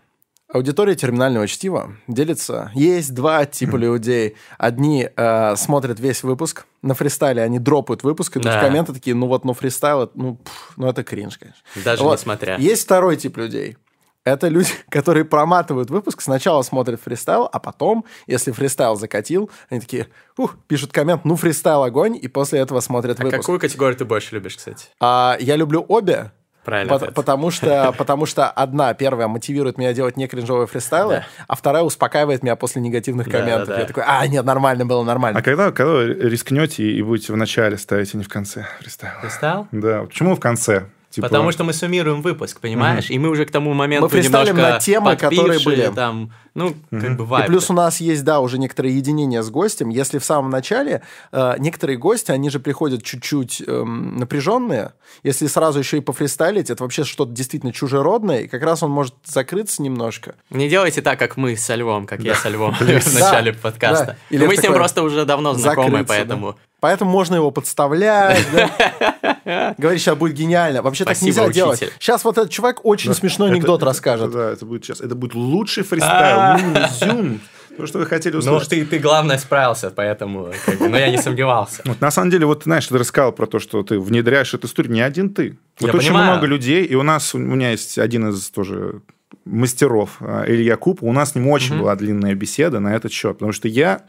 [0.51, 2.71] аудитория терминального чтива делится.
[2.75, 4.35] Есть два типа людей.
[4.57, 6.65] Одни э, смотрят весь выпуск.
[6.81, 8.59] На фристайле они дропают выпуск, идут Да.
[8.59, 11.61] в комменты такие, ну вот, ну фристайл, ну, пф, ну это кринж, конечно.
[11.83, 12.19] Даже Вот.
[12.19, 12.57] несмотря.
[12.57, 13.77] Есть второй тип людей.
[14.25, 20.07] Это люди, которые проматывают выпуск, сначала смотрят фристайл, а потом, если фристайл закатил, они такие,
[20.37, 23.39] ух, пишут коммент, ну фристайл огонь, и после этого смотрят А выпуск.
[23.41, 24.87] какую категорию ты больше любишь, кстати?
[24.99, 26.31] А, я люблю обе,
[26.65, 26.95] Правильно.
[26.95, 27.13] Ответ.
[27.13, 31.25] потому, что, потому что одна, первая, мотивирует меня делать не кринжовые фристайлы, Да.
[31.47, 33.67] а вторая успокаивает меня после негативных Да, комментов.
[33.69, 33.79] да, да.
[33.81, 35.39] Я такой, а, нет, нормально было, нормально.
[35.39, 39.19] А когда, когда рискнете и будете в начале ставить, а не в конце фристайла?
[39.21, 39.67] Фристайл?
[39.71, 40.85] Да, почему в конце?
[41.09, 43.09] Типа, Потому что мы суммируем выпуск, понимаешь?
[43.09, 45.91] И мы уже к тому моменту Мы немножко на темы, которые были.
[45.95, 47.47] там, ну, как бы И вайб.
[47.47, 49.89] плюс у нас есть, да, уже некоторое единение с гостем.
[49.89, 54.93] Если в самом начале э, некоторые гости, они же приходят чуть-чуть эм, напряженные,
[55.23, 59.15] если сразу еще и пофристайлить, это вообще что-то действительно чужеродное, и как раз он может
[59.25, 60.35] закрыться немножко.
[60.51, 63.57] Не делайте так, как мы со Львом, как я со Львом в Да, начале да.
[63.59, 64.17] подкаста.
[64.29, 66.55] Мы с ним просто уже давно знакомы, поэтому...
[66.81, 66.87] да.
[66.87, 69.75] Поэтому можно его подставлять, да.
[69.77, 70.81] Говорить, сейчас будет гениально.
[70.81, 71.81] Вообще так Спасибо, нельзя делать.
[71.81, 71.93] учитель.
[71.99, 74.31] Сейчас вот этот чувак очень смешной анекдот Это- расскажет.
[74.31, 75.01] Да, это будет сейчас.
[75.01, 76.59] Это будет лучший фристайл.
[76.73, 76.79] Ну,
[77.13, 77.41] Зюм.
[77.77, 78.69] То, что вы хотели Ну, услышать.
[78.69, 80.49] ты, ты, главное, справился, поэтому...
[80.65, 81.81] как бы, Но я не сомневался.
[81.85, 84.91] Вот, на самом деле, вот знаешь, ты рассказал про то, что ты внедряешь эту историю.
[84.91, 85.57] Не один ты.
[85.79, 86.31] Вот Я очень понимаю.
[86.31, 89.01] много людей, и у нас, у меня есть один из тоже
[89.45, 93.33] мастеров, а, Илья Куб, у нас с ним очень была длинная беседа на этот счет,
[93.37, 94.01] потому что я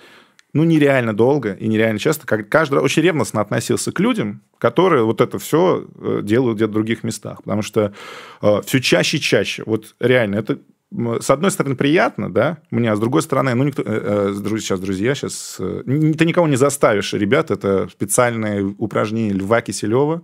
[0.53, 5.05] ну, нереально долго и нереально часто, как каждый раз очень ревностно относился к людям, которые
[5.05, 5.87] вот это все
[6.23, 7.43] делают где-то в других местах.
[7.43, 7.93] Потому что
[8.41, 10.59] все чаще и чаще, вот реально, это
[11.21, 13.83] с одной стороны, приятно, да, мне, а с другой стороны, ну, никто...
[13.87, 15.57] Э, э, сейчас, друзья, сейчас...
[15.61, 20.23] Э, ты никого не заставишь, ребят, это специальное упражнение Льва Киселева.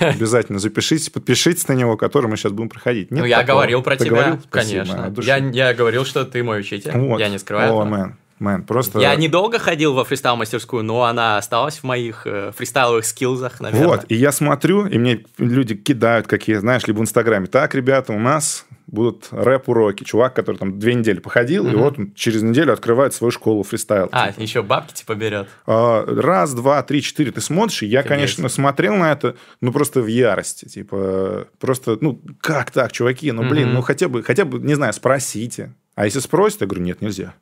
[0.00, 3.10] Обязательно запишитесь, подпишитесь на него, который мы сейчас будем проходить.
[3.10, 3.58] Нет ну, я такого?
[3.58, 4.38] говорил про ты тебя, говорил?
[4.48, 5.14] конечно.
[5.18, 7.20] Я, я говорил, что ты мой учитель, вот.
[7.20, 8.16] я не скрываю О, мэн.
[8.40, 8.98] Мэн, просто...
[8.98, 13.86] Я недолго ходил во фристайл-мастерскую, но она осталась в моих э, фристайловых скиллзах, наверное.
[13.86, 17.46] Вот, и я смотрю, и мне люди кидают какие, знаешь, либо в Инстаграме.
[17.48, 20.04] Так, ребята, у нас будут рэп-уроки.
[20.04, 21.72] Чувак, который там две недели походил, угу.
[21.72, 24.08] и вот он через неделю открывает свою школу фристайл.
[24.10, 24.40] А, типа.
[24.40, 25.48] еще бабки типа берет?
[25.66, 27.32] А, раз, два, три, четыре.
[27.32, 28.16] Ты смотришь, и я, Офигеть.
[28.16, 30.66] конечно, смотрел на это, ну, просто в ярости.
[30.66, 33.30] Типа, просто, ну, как так, чуваки?
[33.32, 33.74] Ну, блин, угу.
[33.76, 35.74] ну, хотя бы, хотя бы, не знаю, спросите.
[35.94, 37.34] А если спросят, я говорю, нет, нельзя.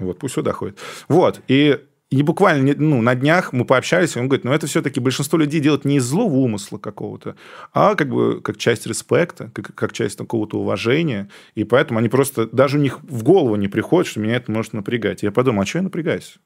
[0.00, 0.78] Вот, пусть сюда ходит.
[1.08, 1.78] Вот, и
[2.10, 5.60] и буквально ну, на днях мы пообщались, и он говорит, ну это все-таки большинство людей
[5.60, 7.36] делают не из злого умысла какого-то,
[7.72, 11.30] а как бы как часть респекта, как, как часть какого-то уважения.
[11.54, 14.72] И поэтому они просто, даже у них в голову не приходит, что меня это может
[14.72, 15.22] напрягать.
[15.22, 16.38] Я подумал, а что я напрягаюсь?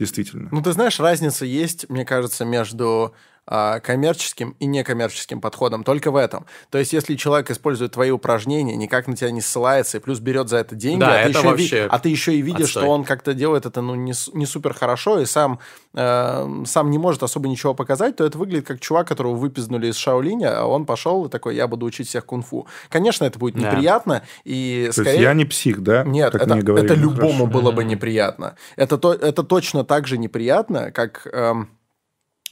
[0.00, 0.48] Действительно.
[0.50, 3.14] Ну, ты знаешь, разница есть, мне кажется, между
[3.50, 6.46] коммерческим и некоммерческим подходом, только в этом.
[6.70, 10.48] То есть, если человек использует твои упражнения, никак на тебя не ссылается и плюс берет
[10.48, 12.66] за это деньги, да, а, это ты еще вообще ви- а ты еще и видишь,
[12.66, 12.82] отстой.
[12.82, 15.58] что он как-то делает это ну, не, не супер хорошо и сам,
[15.94, 19.96] э, сам не может особо ничего показать, то это выглядит как чувак, которого выпизнули из
[19.96, 22.68] Шаолиня, а он пошел и такой, я буду учить всех кунг-фу.
[22.88, 23.70] Конечно, это будет да.
[23.72, 24.22] неприятно.
[24.44, 25.10] И то скорее...
[25.10, 26.04] есть я не псих, да?
[26.04, 27.46] Нет, это, это любому Хорошо.
[27.46, 28.54] было бы неприятно.
[28.76, 31.26] Это, то, это точно так же неприятно, как...
[31.32, 31.70] Эм,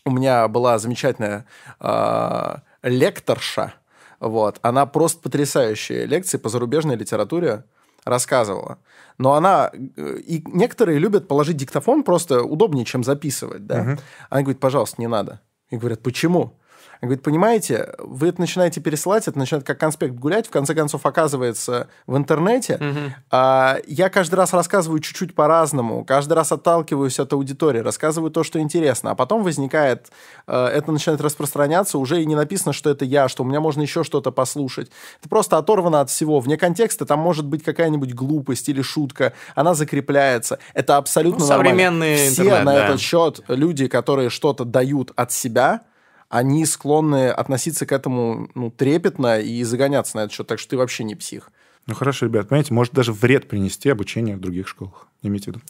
[0.08, 1.46] у меня была замечательная
[1.80, 3.74] э, лекторша,
[4.20, 7.64] вот, она просто потрясающие лекции по зарубежной литературе
[8.04, 8.78] рассказывала.
[9.16, 9.70] Но она...
[9.96, 13.80] Э, и некоторые любят положить диктофон просто удобнее, чем записывать, да.
[13.80, 13.90] Угу.
[14.30, 15.40] Она говорит, пожалуйста, не надо.
[15.70, 16.57] И говорят, почему?
[17.06, 21.88] Говорит, понимаете, вы это начинаете пересылать, это начинает как конспект гулять, в конце концов оказывается
[22.06, 22.74] в интернете.
[22.74, 23.14] Угу.
[23.30, 28.58] А, я каждый раз рассказываю чуть-чуть по-разному, каждый раз отталкиваюсь от аудитории, рассказываю то, что
[28.58, 30.08] интересно, а потом возникает,
[30.46, 33.82] э, это начинает распространяться, уже и не написано, что это я, что у меня можно
[33.82, 34.90] еще что-то послушать.
[35.20, 36.40] Это просто оторвано от всего.
[36.40, 40.58] Вне контекста там может быть какая-нибудь глупость или шутка, она закрепляется.
[40.74, 42.32] Это абсолютно ну, современный нормально.
[42.32, 42.86] Все интернет, на да.
[42.86, 45.82] этот счет люди, которые что-то дают от себя,
[46.28, 50.46] они склонны относиться к этому ну, трепетно и загоняться на этот счет.
[50.46, 51.50] Так что ты вообще не псих.
[51.86, 55.06] Ну хорошо, ребят, понимаете, может даже вред принести обучение в других школах.
[55.22, 55.60] Имейте в виду.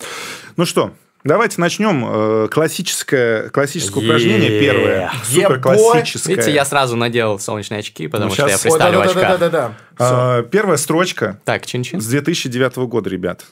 [0.57, 0.93] Ну что,
[1.25, 2.05] Давайте начнем.
[2.07, 5.11] Э, классическое, классическое упражнение первое.
[5.25, 6.37] Супер классическое.
[6.37, 9.21] Видите, я сразу надел солнечные очки, потому ну, что я представлю очка.
[9.21, 11.41] Да, да, да, да, Первая строчка.
[11.45, 12.01] Так, чин-чин.
[12.01, 13.47] С 2009 года, ребят.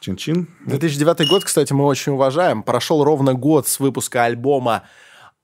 [0.00, 0.48] Чин-чин.
[0.66, 2.64] 2009 год, кстати, мы очень уважаем.
[2.64, 4.82] Прошел ровно год с выпуска альбома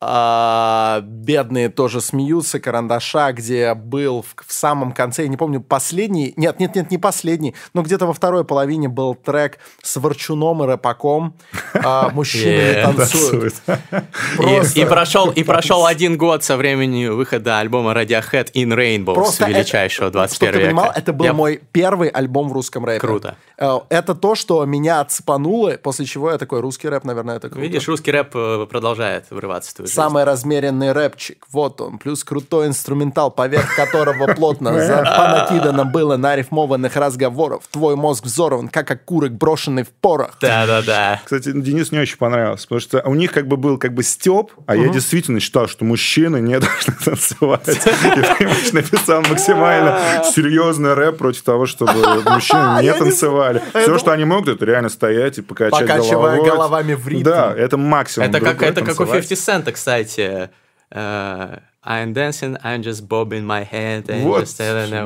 [0.06, 6.34] а, бедные тоже смеются, Карандаша, где был в, в самом конце, я не помню, последний,
[6.36, 10.66] нет, нет, нет, не последний, но где-то во второй половине был трек с Ворчуном и
[10.66, 11.34] Рэпаком
[11.74, 13.54] а, «Мужчины танцуют».
[14.74, 20.10] И прошел и прошел один год со времени выхода альбома Radiohead In Rainbow с величайшего
[20.10, 20.92] 21 века.
[20.94, 23.00] Это был мой первый альбом в русском рэпе.
[23.00, 23.36] Круто.
[23.56, 27.60] Э, это то, что меня отцепануло, после чего я такой, русский рэп, наверное, это круто.
[27.60, 32.66] Видишь, русский рэп э, продолжает врываться в твою Самый размеренный рэпчик, вот он, плюс крутой
[32.66, 37.64] инструментал, поверх которого плотно понакидано было нарифмованных разговоров.
[37.70, 40.36] Твой мозг взорван, как окурок, брошенный в порох.
[40.40, 41.20] Да-да-да.
[41.24, 44.52] Кстати, Денис не очень понравился, потому что у них как бы был как бы степ,
[44.66, 47.68] а я действительно считал, что мужчины не должны танцевать.
[48.40, 53.43] И написал максимально серьезный рэп против того, чтобы мужчины не танцевали.
[53.52, 56.44] Все, что они могут, это реально стоять и покачать головой.
[56.44, 57.24] головами в ритм.
[57.24, 58.28] Да, это максимум.
[58.28, 60.50] Это как, это как у 50 Cent, кстати.
[60.92, 64.40] Uh, I'm dancing, I'm just bobbing my head and вот.
[64.40, 65.04] just telling a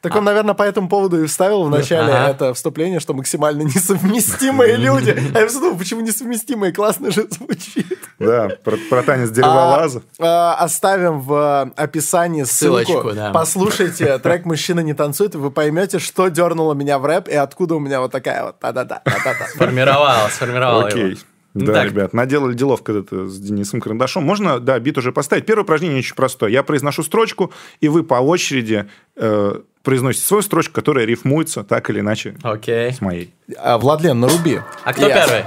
[0.00, 2.30] так он, наверное, по этому поводу и вставил в начале ага.
[2.30, 5.16] это вступление, что максимально несовместимые люди.
[5.34, 6.72] А я подумал, почему несовместимые?
[6.72, 7.98] Классно же звучит.
[8.18, 10.02] Да, про, про танец дереволаза.
[10.18, 12.84] А, а, оставим в описании ссылку.
[12.84, 13.32] Ссылочку, да.
[13.32, 17.74] Послушайте трек «Мужчина не танцует», и вы поймете, что дернуло меня в рэп, и откуда
[17.74, 19.02] у меня вот такая вот та-да-да.
[19.48, 21.10] Сформировал, сформировал Окей.
[21.10, 21.20] его.
[21.64, 21.84] Да, так.
[21.86, 24.24] ребят, наделали делов когда-то с Денисом Карандашом.
[24.24, 25.46] Можно, да, бит уже поставить.
[25.46, 26.50] Первое упражнение очень простое.
[26.50, 32.00] Я произношу строчку, и вы по очереди э, произносите свою строчку, которая рифмуется так или
[32.00, 32.92] иначе okay.
[32.92, 33.32] с моей.
[33.56, 34.60] А, Владлен, наруби.
[34.84, 35.14] А кто yes.
[35.14, 35.44] первый?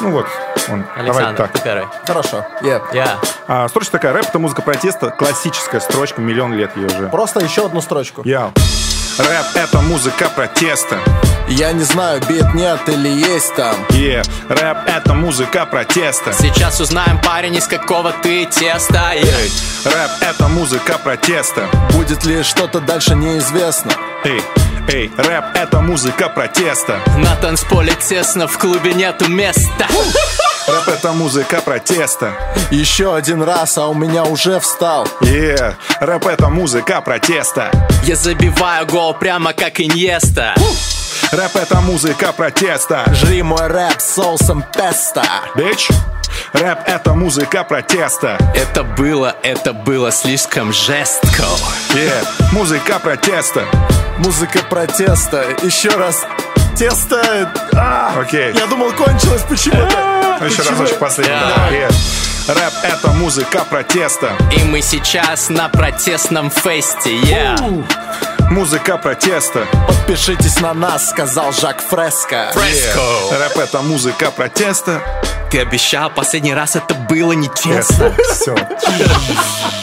[0.00, 0.26] Ну вот,
[0.70, 0.84] он.
[0.96, 1.52] Александр, так.
[1.52, 1.86] ты первый.
[2.06, 2.46] Хорошо.
[2.62, 2.82] Yeah.
[2.92, 3.18] Yeah.
[3.48, 7.08] А, строчка такая, рэп— это музыка протеста, классическая строчка, миллион лет ей уже.
[7.08, 8.22] Просто еще одну строчку.
[8.24, 8.52] Я.
[9.18, 10.98] Рэп— это музыка протеста.
[11.50, 13.74] Я не знаю, бит нет или есть там.
[13.88, 16.34] Yeah, рэп это музыка протеста.
[16.34, 19.12] Сейчас узнаем, парень, из какого ты теста.
[19.14, 19.24] Yeah.
[19.24, 19.50] Эй,
[19.84, 21.66] рэп это музыка протеста.
[21.94, 23.92] Будет ли что-то дальше неизвестно.
[24.24, 24.42] Эй,
[24.88, 27.00] эй, рэп это музыка протеста.
[27.16, 29.86] На танцполе тесно, в клубе нету места.
[30.66, 32.34] Рэп это музыка протеста.
[32.70, 35.08] Еще один раз, а у меня уже встал.
[35.22, 37.70] Yeah, рэп это музыка протеста.
[38.04, 40.54] Я забиваю гол прямо как Иньеста
[41.32, 43.04] Рэп это музыка протеста.
[43.12, 45.22] Жри мой рэп соусом песто
[45.54, 45.88] Бич,
[46.52, 48.38] рэп это музыка протеста.
[48.54, 51.44] Это было, это было слишком жестко.
[51.94, 53.64] Yeah, музыка протеста.
[54.18, 55.44] Музыка протеста.
[55.62, 56.26] Еще раз.
[56.76, 57.52] Тесто.
[57.74, 58.52] А, Окей.
[58.54, 59.42] Я думал кончилось.
[59.48, 60.38] Почему-то.
[60.44, 60.78] Еще Почему?
[60.80, 61.34] разочек последний.
[61.34, 61.92] Yeah.
[62.48, 64.32] Рэп это музыка протеста.
[64.56, 67.84] И мы сейчас на протестном фесте yeah.
[68.50, 75.02] Музыка протеста Подпишитесь на нас, сказал Жак Фреско Фреско Рэп это музыка протеста
[75.50, 78.54] Ты обещал, последний раз это было нечестно Все.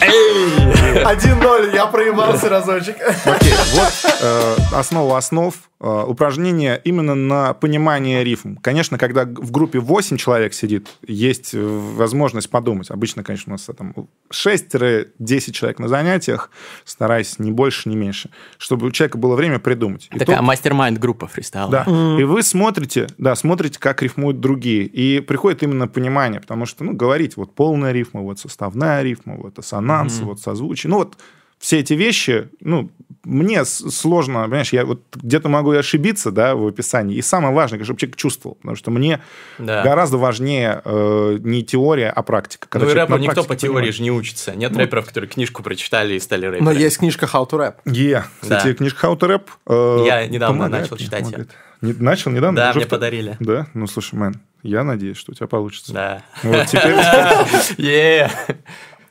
[0.02, 5.54] 1-0, я проебался разочек Окей, вот э, основа основ.
[5.80, 8.56] э, упражнение именно на понимание рифм.
[8.56, 12.90] Конечно, когда в группе 8 человек сидит, есть возможность подумать.
[12.90, 13.94] Обычно, конечно, у нас там
[14.32, 16.50] 6-10 человек на занятиях,
[16.84, 20.08] стараясь не больше, не меньше, чтобы у человека было время придумать.
[20.12, 21.84] И Такая то- мастер-майнд группа фристайла да.
[22.18, 24.84] И вы смотрите, да, смотрите, как рифмуют другие.
[24.84, 29.58] И приходит именно понимание, потому что, ну, говорить, вот полная рифма, вот составная рифма, вот
[29.58, 30.90] ассонанс, вот созвучие.
[30.90, 31.16] Ну, вот
[31.58, 32.90] все эти вещи, ну,
[33.24, 37.16] мне сложно, понимаешь, я вот где-то могу и ошибиться, да, в описании.
[37.16, 39.20] И самое важное, чтобы человек чувствовал, потому что мне
[39.58, 39.82] Да.
[39.82, 42.68] гораздо важнее э, не теория, а практика.
[42.68, 43.94] Когда Ну и рэпер никто по теории понимает.
[43.96, 44.54] же не учится.
[44.54, 46.64] Нет рэперов, которые книжку прочитали и стали рэперами.
[46.66, 48.74] Но есть книжка How to Rap Е, кстати, Да.
[48.74, 49.42] книжка How to Rap.
[49.66, 51.50] э, Я недавно помогает, начал читать помогает.
[51.80, 52.56] Не- начал недавно?
[52.56, 53.36] Да, мне в- подарили.
[53.40, 53.66] Да?
[53.74, 55.92] Ну, слушай, мэн, я надеюсь, что у тебя получится.
[55.92, 56.22] Да.
[56.44, 56.94] Вот теперь...
[57.76, 58.30] Yeah.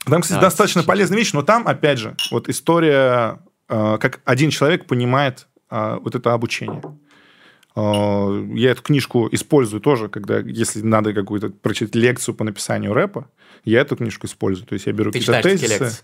[0.06, 3.40] Там, кстати, Да, достаточно полезная вещь, но там, опять же, вот история,
[3.70, 6.82] э, как один человек понимает э, вот это обучение.
[7.76, 13.30] Э, Я эту книжку использую тоже, когда, если надо какую-то прочитать лекцию по написанию рэпа,
[13.66, 14.68] я эту книжку использую.
[14.68, 16.04] То есть я беру какие-то тезисы.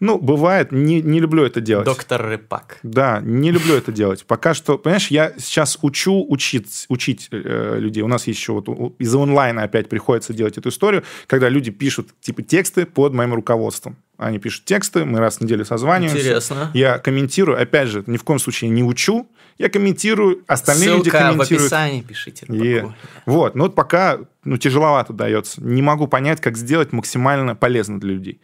[0.00, 1.84] Ну, бывает, не, не люблю это делать.
[1.84, 2.78] Доктор Рыпак.
[2.82, 4.24] Да, не люблю это делать.
[4.24, 8.02] Пока что, понимаешь, я сейчас учу учить, учить э, людей.
[8.02, 12.08] У нас есть еще вот из онлайна опять приходится делать эту историю, когда люди пишут
[12.20, 13.96] типа тексты под моим руководством.
[14.22, 16.22] Они пишут тексты, мы раз в неделю созваниваемся.
[16.22, 16.70] Интересно.
[16.74, 21.16] Я комментирую, опять же, ни в коем случае не учу, я комментирую, остальные люди Ссылка
[21.16, 21.50] в комментируют.
[21.72, 22.46] описании, пишите.
[22.48, 22.84] И-.
[23.26, 25.62] Вот, но вот пока ну, тяжеловато дается.
[25.62, 28.40] Не могу понять, как сделать максимально полезно для людей.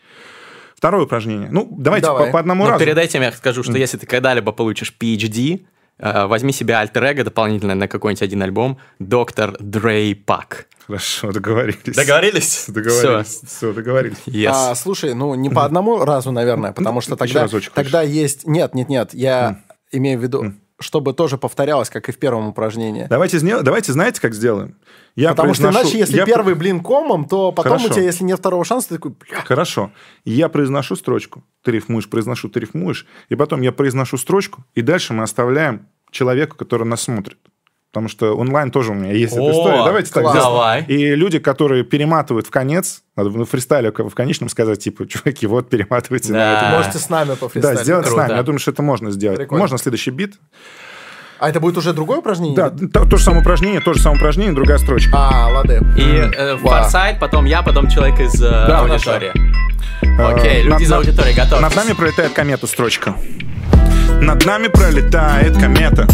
[0.77, 1.49] Второе упражнение.
[1.51, 2.27] Ну, давайте Давай.
[2.27, 2.85] по, по одному Но разу.
[2.85, 5.63] перед этим я скажу, что если ты когда-либо получишь PhD,
[5.99, 10.67] возьми себе альтер-эго дополнительно на какой-нибудь один альбом «Доктор Дрей Пак».
[10.87, 11.95] Хорошо, договорились.
[11.95, 12.65] Договорились?
[12.69, 13.43] Договорились.
[13.47, 14.17] Все, договорились.
[14.19, 14.31] Всё.
[14.31, 14.53] Yes.
[14.55, 18.47] А, слушай, ну не по одному разу, наверное, потому что тогда, тогда есть...
[18.47, 19.61] Нет, нет, нет, я
[19.93, 23.07] имею в виду, чтобы тоже повторялось, как и в первом упражнении.
[23.09, 24.77] Давайте, давайте знаете, как сделаем?
[25.17, 27.89] Я Потому что произношу- иначе, если я первый блин комом, то потом Хорошо.
[27.91, 29.91] у тебя, если нет второго шанса, ты такой, бля, Хорошо.
[30.25, 35.15] Я произношу строчку, ты рифмуешь, произношу, ты рифмуешь, и потом я произношу строчку, и дальше
[35.15, 37.39] мы оставляем человеку, который нас смотрит.
[37.99, 39.85] Потому что онлайн тоже у меня есть эта О, история.
[39.85, 40.37] Давайте так класс.
[40.37, 40.53] сделаем.
[40.55, 40.85] Давай.
[40.85, 45.69] И люди, которые перематывают в конец, надо в фристайле в конечном сказать, типа, чуваки, вот
[45.69, 46.59] перематывайте на Да.
[46.69, 46.77] это.
[46.77, 47.81] можете с нами Да, пофристайлить.
[47.81, 48.23] сделать с Круто.
[48.29, 48.37] нами.
[48.37, 49.39] Я думаю, что это можно сделать.
[49.39, 49.63] Прикольно.
[49.65, 50.35] Можно следующий бит.
[51.41, 52.57] А это будет уже другое упражнение?
[52.57, 55.11] Да, то, то же самое упражнение, то же самое упражнение, другая строчка.
[55.15, 55.73] А, ладно.
[55.97, 59.33] И э, форсайт, потом я, потом человек из э, Да, аудитории.
[60.21, 61.63] Окей, Э, люди из аудитории готовы.
[61.63, 63.15] Над нами пролетает комета строчка.
[64.21, 66.07] Над нами пролетает комета.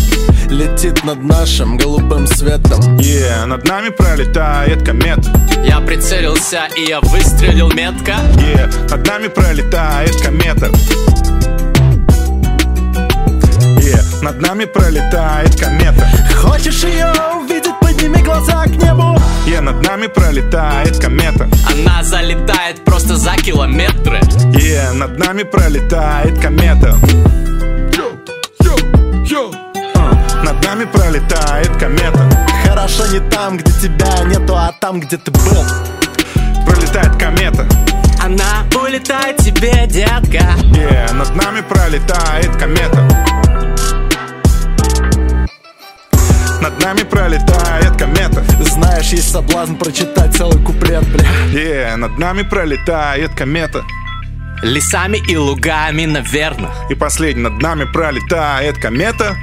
[0.49, 2.99] Летит над нашим голубым светом.
[2.99, 5.31] Yeah, над нами пролетает комета.
[5.65, 8.13] Я прицелился и я выстрелил метко.
[8.37, 10.67] Yeah, над нами пролетает комета.
[13.79, 16.07] Yeah, над нами пролетает комета.
[16.37, 19.17] Хочешь ее увидеть, подними глаза к небу.
[19.47, 21.49] Yeah, над нами пролетает комета.
[21.71, 24.21] Она залетает просто за километры.
[24.53, 26.97] Yeah, над нами пролетает комета.
[30.75, 32.29] Нами пролетает комета.
[32.67, 35.65] Хорошо не там, где тебя нету, а там, где ты был.
[36.67, 37.65] Пролетает комета.
[38.21, 40.45] Она улетает тебе, детка.
[40.73, 43.09] Yeah, над нами пролетает комета.
[46.61, 48.43] Над нами пролетает комета.
[48.65, 51.25] Знаешь, есть соблазн прочитать целый куплет, бля.
[51.53, 53.85] Yeah, над нами пролетает комета.
[54.63, 56.73] Лесами и лугами, наверное.
[56.91, 59.37] И последний, над нами пролетает комета.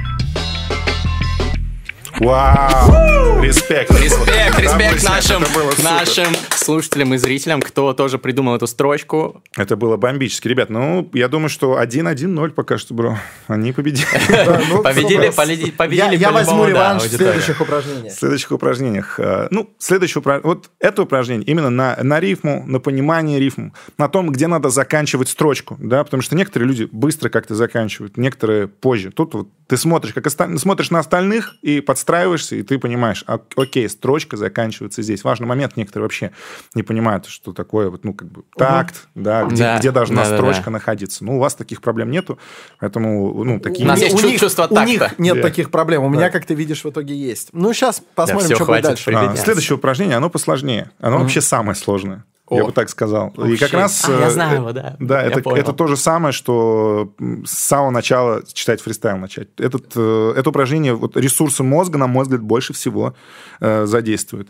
[2.18, 3.42] Вау!
[3.42, 3.90] Респект.
[3.90, 5.42] Респект, респект нашим,
[5.82, 9.42] нашим слушателям и зрителям, кто тоже придумал эту строчку.
[9.56, 10.46] Это было бомбически.
[10.46, 13.18] Ребят, ну, я думаю, что 1-1-0 пока что, бро.
[13.48, 14.06] Они победили.
[14.68, 15.30] Ну, Победили,
[15.70, 18.14] победили, Я, возьму реванш в следующих упражнениях.
[18.14, 19.18] В следующих упражнениях.
[19.18, 20.54] э, Ну, следующее упражнение.
[20.54, 25.28] Вот это упражнение именно на, на рифму, на понимание рифму, на том, где надо заканчивать
[25.28, 29.10] строчку, да, потому что некоторые люди быстро как-то заканчивают, некоторые позже.
[29.10, 33.40] Тут вот ты смотришь, как оста- смотришь на остальных и подстраиваешься, и ты понимаешь, а,
[33.56, 35.24] окей, строчка заканчивается здесь.
[35.24, 36.32] Важный момент, некоторые вообще
[36.74, 40.36] не понимают, что такое вот, ну, как бы такт, да, где, Да, где должна да-да-да.
[40.36, 41.24] строчка находиться.
[41.24, 42.38] Ну, у вас таких проблем нету,
[42.80, 43.86] поэтому, ну, такие...
[43.86, 45.42] У нас есть чу- них- чувство У них нет Да.
[45.42, 46.02] таких проблем.
[46.04, 47.48] У меня, как ты видишь, в итоге есть.
[47.54, 49.10] Ну, сейчас посмотрим, всё, что будет дальше.
[49.14, 50.90] А, следующее упражнение, оно посложнее.
[51.00, 52.24] Оно вообще самое сложное.
[52.54, 52.66] Я О.
[52.66, 53.28] бы так сказал.
[53.36, 53.58] И Вообще.
[53.58, 54.04] как раз...
[54.08, 54.96] А, я э, знаю э, его, да.
[54.98, 55.56] Да, Я это, понял.
[55.56, 57.12] это то же самое, что
[57.44, 59.48] с самого начала читать фристайл начать.
[59.58, 63.14] Этот, э, это упражнение, вот ресурсы мозга, на мой взгляд, больше всего
[63.60, 64.48] э, задействует.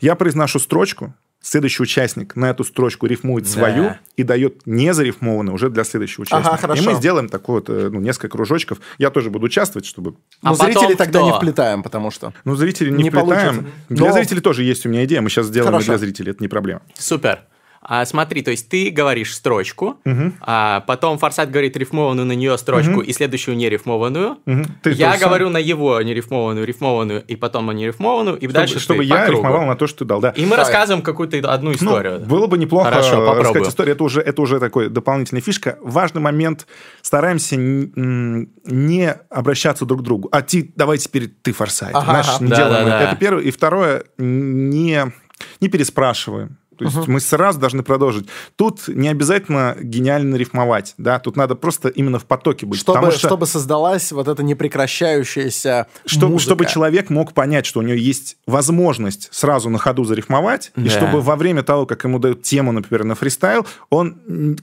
[0.00, 1.14] Я произношу строчку,
[1.46, 3.50] следующий участник на эту строчку рифмует Да.
[3.50, 6.48] свою и дает незарифмованную уже для следующего участника.
[6.50, 6.82] Ага, хорошо.
[6.82, 8.78] И мы сделаем такой вот, э, ну, несколько кружочков.
[8.98, 11.30] Я тоже буду участвовать, чтобы А Но потом зрителей тогда кто?
[11.30, 12.32] не вплетаем, потому что...
[12.44, 13.56] ну, зрители не, Не вплетаем.
[13.56, 13.74] получится.
[13.90, 15.20] Для Но- зрителей тоже есть у меня идея.
[15.20, 15.92] Мы сейчас сделаем и Хорошо.
[15.92, 16.30] для зрителей.
[16.32, 16.80] Это не проблема.
[16.98, 17.40] Супер.
[17.86, 19.98] А, смотри, то есть ты говоришь строчку,
[20.40, 24.38] а потом Форсайт говорит рифмованную на нее строчку и следующую нерифмованную.
[24.46, 24.64] Мгм.
[24.82, 29.02] Ты я говорю на его нерифмованную, рифмованную, и потом на нерифмованную, и Чтобы, дальше чтобы
[29.04, 29.38] ты по я кругу.
[29.42, 30.30] рифмовал на то, что ты дал, да.
[30.30, 30.64] И мы Давай.
[30.64, 32.20] рассказываем какую-то одну Ну, историю.
[32.20, 33.40] было бы неплохо Хорошо, попробую.
[33.42, 33.94] рассказать историю.
[33.94, 35.78] Это уже, это уже такой дополнительная фишка.
[35.82, 36.66] Важный момент.
[37.02, 40.28] Стараемся не обращаться друг к другу.
[40.32, 41.94] А ты, давай теперь ты форсайт.
[41.94, 42.44] Ага, Знаешь, ага.
[42.44, 43.04] не Да, делаем да, это.
[43.04, 43.10] да.
[43.10, 43.42] Это первое.
[43.42, 45.12] И второе, не,
[45.60, 46.58] не переспрашиваем.
[46.78, 48.26] То есть мы сразу должны продолжить.
[48.56, 52.80] Тут не обязательно гениально рифмовать, да, тут надо просто именно в потоке быть.
[52.80, 56.42] Чтобы, что- чтобы создалась вот эта непрекращающаяся Чтобы, музыка.
[56.54, 60.90] чтобы человек мог понять, что у него есть возможность сразу на ходу зарифмовать, и Да.
[60.90, 64.16] чтобы во время того, как ему дают тему, например, на фристайл, он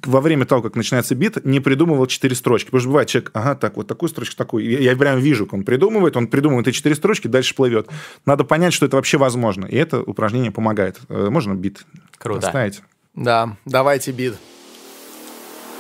[0.06, 2.68] во время того, как начинается бит, не придумывал четыре строчки.
[2.68, 4.70] Потому что бывает человек, ага, так, вот такую строчку, такую.
[4.70, 7.88] Я, я прям вижу, как он придумывает, он придумывает эти четыре строчки, дальше плывет.
[8.26, 9.66] Надо понять, что это вообще возможно.
[9.66, 11.00] И это упражнение помогает.
[11.10, 11.86] Э, Можно бит
[12.22, 12.42] Круто.
[12.42, 12.82] поставить?
[13.16, 14.36] Да, давайте бит.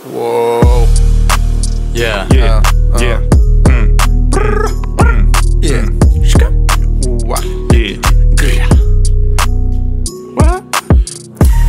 [0.05, 0.87] Воу.
[1.93, 2.27] Yeah.
[2.29, 2.63] Yeah,
[2.97, 3.41] yeah.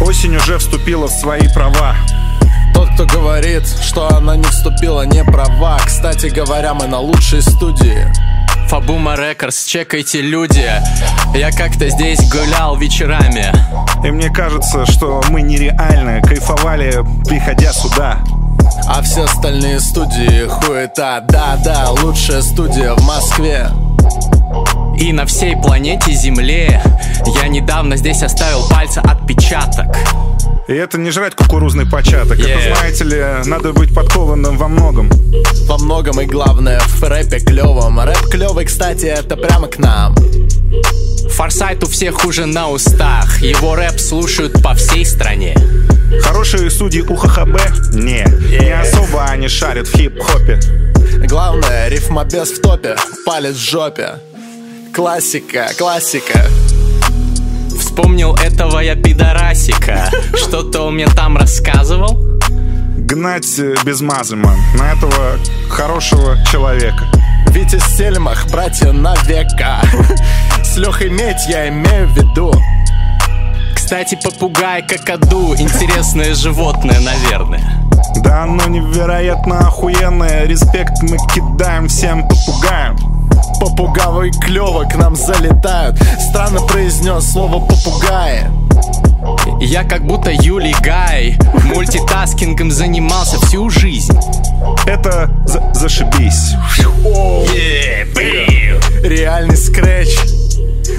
[0.01, 1.95] Осень уже вступила в свои права.
[2.73, 5.79] Тот, кто говорит, что она не вступила, не права.
[5.85, 8.07] Кстати говоря, мы на лучшей студии.
[8.73, 10.67] Фабума Рекордс, чекайте люди.
[11.35, 13.53] Я как-то здесь гулял вечерами.
[14.03, 18.21] И мне кажется, что мы нереально кайфовали, приходя сюда.
[18.89, 21.23] А все остальные студии хуета.
[21.29, 23.69] Да-да, лучшая студия в Москве.
[24.99, 26.83] И на всей планете Земле
[27.43, 29.95] я недавно здесь оставил пальца отпечаток.
[30.69, 32.39] И это не жрать кукурузный початок.
[32.39, 32.59] Yeah.
[32.59, 35.11] Это, знаете ли, надо быть подкованным во многом.
[35.67, 37.99] Во многом и главное в рэпе клевом.
[38.01, 40.15] Рэп клевый, кстати, это прямо к нам.
[41.31, 43.41] Форсайт у всех уже на устах.
[43.43, 45.57] Его рэп слушают по всей стране.
[46.23, 47.95] Хорошие судьи у ХХБ?
[47.95, 48.25] Не.
[48.61, 50.61] Не особо они шарят в хип-хопе.
[51.27, 52.97] Главное, рифмобес в топе,
[53.27, 54.21] палец в жопе.
[54.95, 56.47] Классика, классика.
[57.93, 60.09] Вспомнил этого я пидорасика.
[60.35, 62.41] Что-то он мне там рассказывал.
[62.97, 64.57] Гнать э, без мазы, ман.
[64.79, 65.37] На этого
[65.69, 67.05] хорошего человека.
[67.49, 69.83] Витя Стельмах, братья на века.
[70.65, 72.55] С Лехой Медь я имею в виду.
[73.75, 75.55] Кстати, попугай какаду.
[75.59, 77.79] Интересное животное, наверное.
[78.25, 80.47] Да оно невероятно охуенное.
[80.47, 83.12] Респект мы кидаем всем попугаям.
[83.61, 85.99] Попугавы клево к нам залетают.
[86.31, 88.47] Странно произнес слово попугаи.
[89.61, 91.39] Я как будто Юлий Гай.
[91.65, 94.17] Мультитаскингом занимался всю жизнь.
[94.87, 96.55] Это за- зашибись.
[99.05, 100.19] Реальный скретч.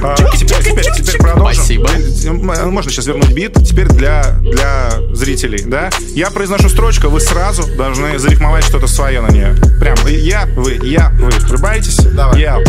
[0.02, 1.56] А, теперь, теперь, теперь продолжим.
[1.64, 1.90] Спасибо.
[2.26, 3.54] М- Можно сейчас вернуть бит.
[3.66, 5.90] Теперь для, для зрителей, да?
[6.14, 9.56] Я произношу строчку, вы сразу должны зарифмовать что-то свое на нее.
[9.80, 11.30] Прям я, вы, я, вы.
[11.48, 11.98] Врубаетесь?
[11.98, 12.40] Давай.
[12.42, 12.60] Я.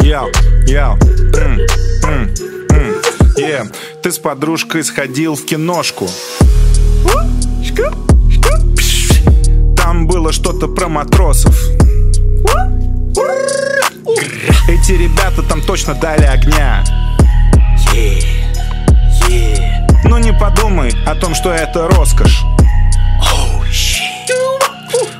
[0.00, 0.24] Я.
[0.66, 0.98] Я.
[1.36, 1.60] М,
[2.04, 2.34] м,
[2.70, 2.94] м.
[3.36, 3.64] Е.
[4.02, 6.08] Ты с подружкой сходил в киношку.
[9.76, 11.56] Там было что-то про матросов.
[14.68, 16.84] Эти ребята там точно дали огня.
[20.04, 22.44] Ну не подумай о том, что это роскошь.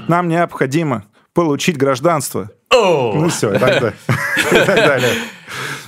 [0.06, 2.50] Нам необходимо получить гражданство.
[2.72, 5.14] Ну все, и так далее.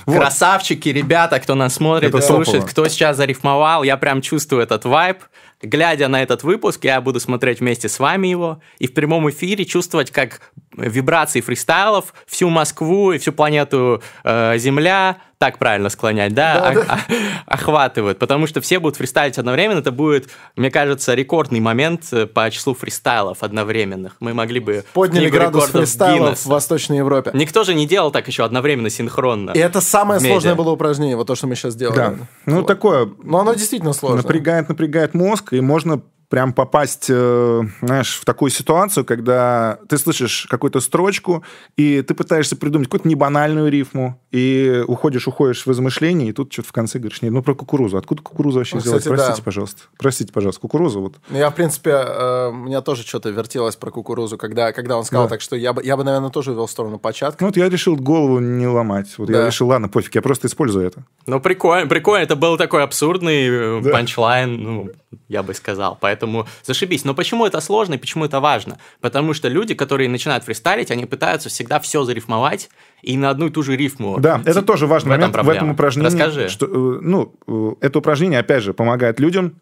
[0.09, 0.17] Вот.
[0.17, 2.69] Красавчики, ребята, кто нас смотрит, Это слушает, топово.
[2.69, 5.19] кто сейчас зарифмовал, я прям чувствую этот вайб.
[5.61, 9.65] Глядя на этот выпуск, я буду смотреть вместе с вами его и в прямом эфире
[9.65, 10.39] чувствовать, как
[10.77, 16.99] вибрации фристайлов всю Москву и всю планету э, Земля, так правильно склонять, да, Да, ох-
[17.45, 19.79] охватывают, потому что все будут фристайлить одновременно.
[19.79, 24.17] Это будет, мне кажется, рекордный момент э, по числу фристайлов одновременных.
[24.19, 26.49] Мы могли бы Подняли Книгу градус рекордов фристайла в Гиннесса.
[26.49, 27.31] Восточной Европе.
[27.33, 29.51] Никто же не делал так еще одновременно, синхронно.
[29.51, 31.95] И это самое сложное было упражнение, вот то, что мы сейчас делали.
[31.95, 32.13] Да.
[32.45, 32.67] Ну, Вот.
[32.67, 34.17] такое Но оно действительно сложно.
[34.17, 40.45] напрягает, напрягает мозг, и можно прям попасть, э, знаешь, в такую ситуацию, когда ты слышишь
[40.49, 41.43] какую-то строчку,
[41.75, 46.69] и ты пытаешься придумать какую-то небанальную рифму, и уходишь, уходишь в измышления, и тут что-то
[46.69, 47.97] в конце говоришь, нет, ну про кукурузу.
[47.97, 48.99] Откуда кукурузу вообще Ну, взялась?
[49.01, 49.43] кстати, Простите, да.
[49.43, 49.81] пожалуйста.
[49.97, 51.15] Простите, пожалуйста, кукурузу вот.
[51.29, 55.05] Ну, Я, в принципе, э, у меня тоже что-то вертелось про кукурузу, когда, когда он
[55.05, 55.29] сказал, Да.
[55.29, 57.43] так что я бы, я бы, наверное, тоже вел в сторону початка.
[57.43, 59.07] Ну вот я решил голову не ломать.
[59.17, 59.47] Вот я Да.
[59.47, 61.03] решил, ладно, пофиг, я просто использую это.
[61.25, 62.23] Ну, прикольно, прикольно.
[62.23, 63.91] Это был такой абсурдный э, Да.
[63.91, 64.89] панчлайн, ну,
[65.27, 65.97] я бы сказал.
[65.99, 66.18] Поэтому
[66.63, 67.05] зашибись.
[67.05, 68.77] Но почему это сложно и почему это важно?
[69.01, 72.69] Потому что люди, которые начинают фристайлить, они пытаются всегда все зарифмовать
[73.01, 74.19] и на одну и ту же рифму.
[74.19, 75.57] Да, это тоже важный в этом момент в проблема.
[75.57, 76.07] этом упражнении.
[76.07, 76.49] Расскажи.
[76.49, 79.55] Что, э, ну, э, это упражнение, опять же, помогает людям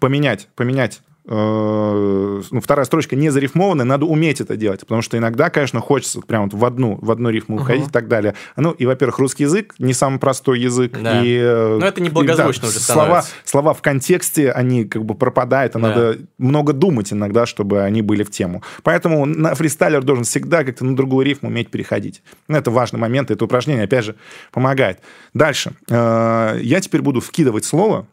[0.00, 1.00] поменять, поменять.
[1.26, 6.20] Э, ну, вторая строчка не зарифмованная, надо уметь это делать, потому что иногда, конечно, хочется
[6.20, 8.34] прям вот в одну, в одну рифму уходить и так далее.
[8.56, 10.98] Ну, и, во-первых, русский язык не самый простой язык.
[11.00, 11.22] Да.
[11.22, 13.30] И, э, Ну, это и, неблагозвучно да, уже слова, становится.
[13.44, 15.88] слова в контексте, они как бы пропадают, и Да.
[15.88, 18.62] надо много думать иногда, чтобы они были в тему.
[18.82, 22.22] Поэтому на фристайлер должен всегда как-то на другую рифму уметь переходить.
[22.48, 24.14] Ну, это важный момент, это упражнение, опять же,
[24.52, 25.00] помогает.
[25.32, 25.72] Дальше.
[25.90, 28.06] Э, Я теперь буду вкидывать слово,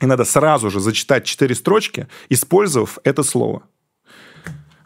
[0.00, 3.62] и надо сразу же зачитать четыре строчки, использовав это слово.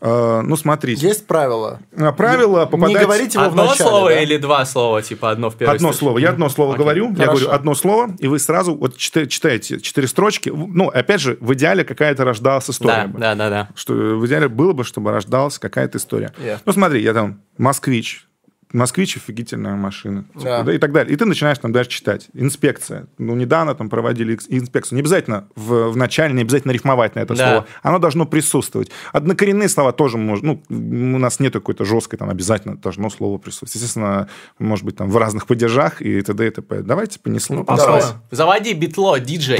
[0.01, 1.09] Э, Ну, смотрите.
[1.09, 1.81] Есть правило.
[1.97, 2.95] А, Правило попадать...
[2.97, 4.21] Не говорите его Одно вначале, слово да?
[4.23, 5.03] или два слова?
[5.03, 5.99] Типа одно в первой Одно строчке?
[5.99, 6.19] слово.
[6.19, 6.85] Я одно слово Окей.
[6.85, 7.09] говорю.
[7.11, 7.33] Я Хорошо.
[7.33, 10.51] говорю одно слово, и вы сразу вот чита- читаете четыре строчки.
[10.55, 12.93] Ну, опять же, в идеале какая-то рождалась история.
[12.95, 13.19] Да, бы.
[13.19, 13.69] да, да, да.
[13.75, 16.33] Что в идеале было бы, чтобы рождалась какая-то история.
[16.39, 16.61] Yeah.
[16.65, 18.28] Ну, смотри, я там москвич.
[18.73, 20.25] Москвич офигительная машина.
[20.35, 20.63] Да.
[20.63, 21.13] да, и так далее.
[21.15, 22.29] И ты начинаешь там дальше читать.
[22.35, 23.07] Инспекция.
[23.17, 24.97] Ну, недавно там проводили инспекцию.
[24.97, 27.49] Не обязательно в, в начале, не обязательно рифмовать на это Да.
[27.51, 27.67] слово.
[27.83, 28.91] Оно должно присутствовать.
[29.13, 30.59] Однокоренные слова тоже можно.
[30.69, 33.75] Ну, у нас нет какой-то жесткой, там обязательно должно слово присутствовать.
[33.75, 36.47] Естественно, может быть, там в разных падежах и т.д.
[36.47, 36.83] и т.п.
[36.83, 37.65] Давайте понесло.
[37.65, 38.03] Давай.
[38.31, 39.59] Заводи битло, диджей.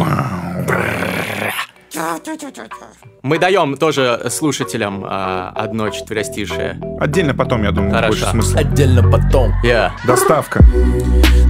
[3.23, 6.81] Мы даем тоже слушателям а, одно четверостишее.
[7.01, 8.09] Отдельно потом, я думаю, Хорошо.
[8.09, 8.61] больше смысла.
[8.61, 9.53] Отдельно потом.
[9.65, 9.91] Yeah.
[10.07, 10.65] Доставка.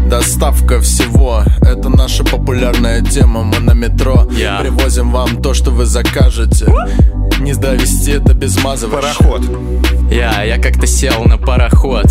[0.09, 3.43] Доставка всего– это наша популярная тема.
[3.43, 4.59] Мы на метро Я.
[4.61, 6.67] привозим вам то, что вы закажете.
[7.41, 9.03] Не довести это без мазывач.
[9.03, 9.43] Пароход.
[10.11, 12.07] Я, я как-то сел на пароход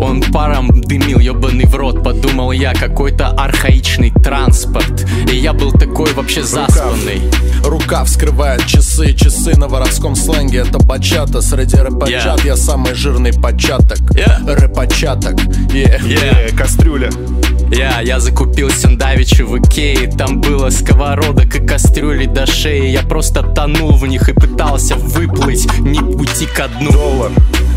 [0.00, 6.12] Он паром дымил, ебаный в рот Подумал я, какой-то архаичный транспорт И я был такой
[6.14, 7.22] вообще заспанный
[7.64, 12.46] Рука вскрывает часы, часы на воровском сленге Это бачата, среди рэпачат Yeah.
[12.46, 14.44] я самый жирный початок Yeah.
[14.52, 15.34] Рэпачаток,
[15.72, 16.04] yeah.
[16.04, 17.10] Я, Э, Кастрюля.
[17.70, 23.42] Я, я закупился давеча в Икее Там было сковородок и кастрюли до шеи Я просто
[23.42, 27.32] тонул в них и пытался выплыть Не уйти ко дну Доллар.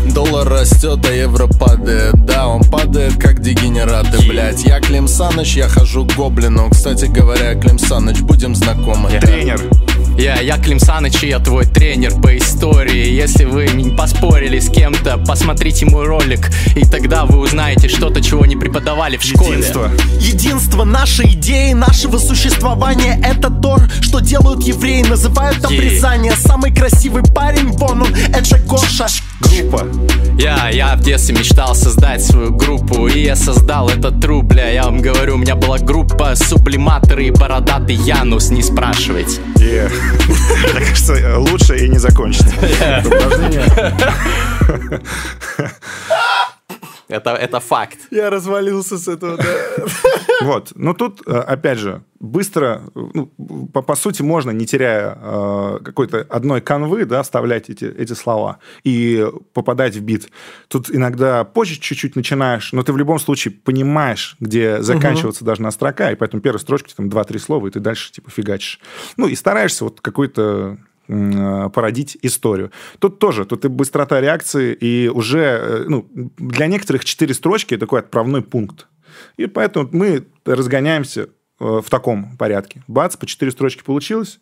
[0.06, 2.14] Доллар растет, а евро падает.
[2.24, 6.70] Да, он падает, как дегенераты, блять Я Клим Саныч, я хожу к гоблину.
[6.70, 9.10] Кстати говоря, Клим Саныч, будем знакомы.
[9.10, 9.20] Yeah.
[9.20, 9.60] Тренер.
[10.18, 13.10] Я, я Клим Саныч, и я твой тренер по истории.
[13.10, 18.44] Если вы не поспорили с кем-то, посмотрите мой ролик И тогда вы узнаете что-то, чего
[18.44, 19.58] не преподавали в школе.
[19.58, 19.90] Единство.
[20.18, 26.32] Единство нашей идеи, нашего существования Это то, что делают евреи Называют обрезание.
[26.32, 29.06] Самый красивый парень, вон он, это же Гоша.
[29.40, 29.86] Группа.
[30.38, 34.84] Я, я в детстве мечтал создать свою группу И я создал этот труп, бля Я
[34.84, 41.76] вам говорю, у меня была группа Сублиматоры и бородатый Янус Не спрашивайте мне кажется, лучше
[41.76, 42.48] и не закончится.
[43.04, 43.64] Упражнение.
[47.10, 49.44] Это, это факт Я развалился с этого, да
[50.42, 50.72] Вот.
[50.74, 53.26] Но тут, э, опять же, быстро, ну,
[53.72, 58.58] по, по сути, можно, не теряя э, какой-то одной канвы, да, вставлять эти, эти слова
[58.84, 60.30] и попадать в бит.
[60.68, 66.12] Тут иногда позже чуть-чуть начинаешь, но ты в любом случае понимаешь, где заканчиваться должна строка,
[66.12, 68.80] и поэтому первая строчка, там, два-три слова, и ты дальше, типа, фигачишь.
[69.16, 70.78] Ну, и стараешься вот какой-то
[71.72, 72.70] породить историю.
[72.98, 76.06] Тут тоже, тут и быстрота реакции, и уже, э, ну,
[76.38, 78.86] для некоторых четыре строчки такой отправной пункт.
[79.36, 81.26] И поэтому мы разгоняемся э,
[81.84, 82.82] в таком порядке.
[82.88, 84.40] Бац, по четыре строчки получилось.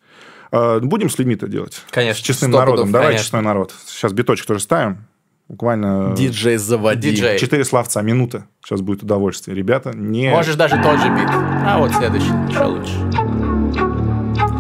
[0.53, 1.83] Э, Будем с людьми это делать?
[1.91, 2.77] Конечно, С честным народом.
[2.87, 3.25] пудов, Давай конечно.
[3.25, 3.75] честной народ.
[3.87, 5.07] Сейчас биточек тоже ставим.
[5.49, 7.11] Буквально Диджей заводи.
[7.11, 7.39] Диджей.
[7.39, 8.47] четыре словца, минута.
[8.63, 9.57] Сейчас будет удовольствие.
[9.57, 10.29] Ребята, не...
[10.29, 11.29] Можешь даже тот же бит.
[11.31, 12.93] А вот следующий, еще лучше.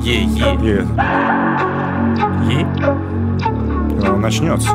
[0.02, 0.54] Е-е.
[0.62, 1.67] И Е.
[4.28, 4.70] начнется.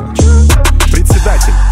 [0.92, 1.63] Председатель.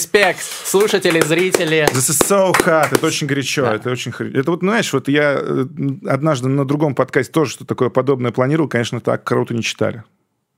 [0.00, 1.86] Респект, слушатели, зрители.
[1.90, 2.88] This is so hot.
[2.92, 3.64] Это очень горячо.
[3.64, 5.64] Это очень хр- Это вот, знаешь, вот я э,
[6.06, 8.68] однажды на другом подкасте тоже что такое подобное планировал.
[8.68, 10.04] Конечно, так круто не читали.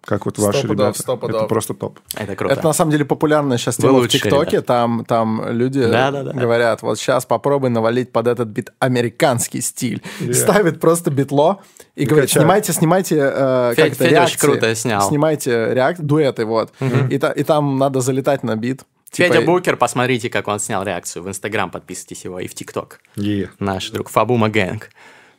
[0.05, 1.03] Как вот ваши Стопудов, ребята.
[1.03, 1.37] стопудов.
[1.37, 2.01] Это просто топ.
[2.17, 2.53] Это круто.
[2.55, 4.61] Это на самом деле популярная сейчас Вы тема в ТикТоке.
[4.61, 6.33] Там, там люди Да-да-да.
[6.33, 10.03] говорят, вот сейчас попробуй навалить под этот бит американский стиль.
[10.33, 11.61] Ставит просто битло
[11.95, 12.43] и, говорит, качает.
[12.43, 14.39] снимайте, снимайте, э, Федя- как это, Федя очень реакции.
[14.39, 15.09] круто снял.
[15.09, 16.01] Снимайте реак...
[16.01, 16.73] дуэты, вот.
[17.11, 18.83] И, та- и там надо залетать на бит.
[19.11, 21.23] Типа, Федя Букер, посмотрите, как он снял реакцию.
[21.23, 23.01] В Инстаграм подписывайтесь его и в ТикТок.
[23.17, 23.49] Yeah.
[23.59, 24.91] Наш друг Фабума Гэнг.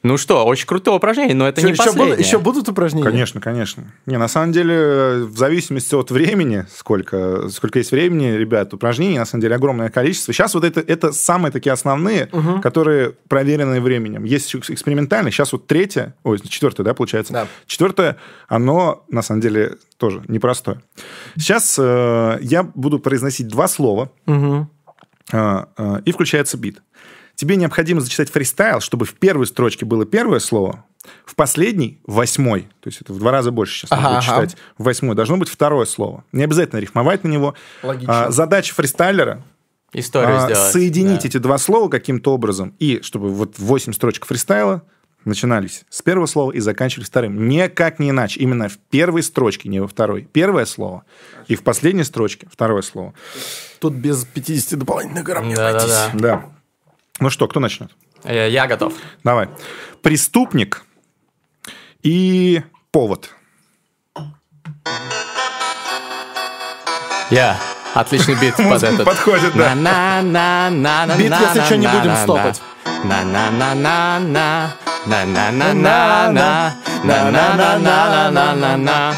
[0.01, 2.07] Ну что, очень крутое упражнение, но это Чё, не еще, последнее.
[2.11, 3.05] будут, еще будут упражнения?
[3.05, 3.83] Конечно, конечно.
[4.05, 9.19] Не, на самом деле, э, в зависимости от времени, сколько, сколько есть времени, ребят, упражнений,
[9.19, 10.33] на самом деле, огромное количество.
[10.33, 12.29] Сейчас вот это, это самые такие основные,
[12.61, 14.23] которые проверенные временем.
[14.23, 15.33] Есть еще экспериментальные.
[15.33, 17.33] Сейчас вот третье, ой, четвертое, да, получается?
[17.33, 17.47] Да.
[17.65, 18.15] Четвертое,
[18.47, 20.81] оно, на самом деле, тоже непростое.
[21.35, 26.81] Сейчас э, я буду произносить два слова, э, э, и включается бит.
[27.39, 30.83] Тебе необходимо зачитать фристайл, чтобы в первой строчке было первое слово,
[31.25, 32.63] в последней– восьмой.
[32.81, 34.25] То есть это в два раза больше сейчас Ага, надо ага.
[34.25, 34.57] читать.
[34.77, 36.25] В восьмой должно быть второе слово.
[36.33, 37.55] Не обязательно рифмовать на него.
[37.81, 38.25] Логично.
[38.25, 39.41] А, задача фристайлера
[39.93, 40.73] Историю а, сделать.
[40.73, 41.27] соединить да.
[41.29, 44.83] эти два слова каким-то образом, и чтобы вот восемь строчек фристайла
[45.23, 47.47] начинались с первого слова и заканчивались вторым.
[47.47, 48.41] Никак не иначе.
[48.41, 50.23] Именно в первой строчке, не во второй.
[50.23, 51.05] Первое слово.
[51.47, 53.13] И в последней строчке второе слово.
[53.79, 56.05] Тут без 50 дополнительных грамм не Да-да-да.
[56.07, 56.21] обойтись.
[56.21, 56.58] Да.
[57.19, 57.91] Ну что, кто начнет?
[58.23, 58.93] Э, Я готов.
[59.23, 59.49] Давай.
[60.01, 60.83] Преступник
[62.01, 63.29] и повод.
[67.29, 67.57] Я.
[67.93, 69.05] Отличный бит под этот.
[69.05, 69.75] подходит, да.
[69.75, 71.15] На-на-на-на-на-на.
[71.17, 72.61] Бит, если чё, не будем стопать.
[73.03, 74.71] На-на-на-на-на.
[75.05, 76.73] На-на-на-на-на.
[77.03, 79.15] На-на-на-на-на-на-на.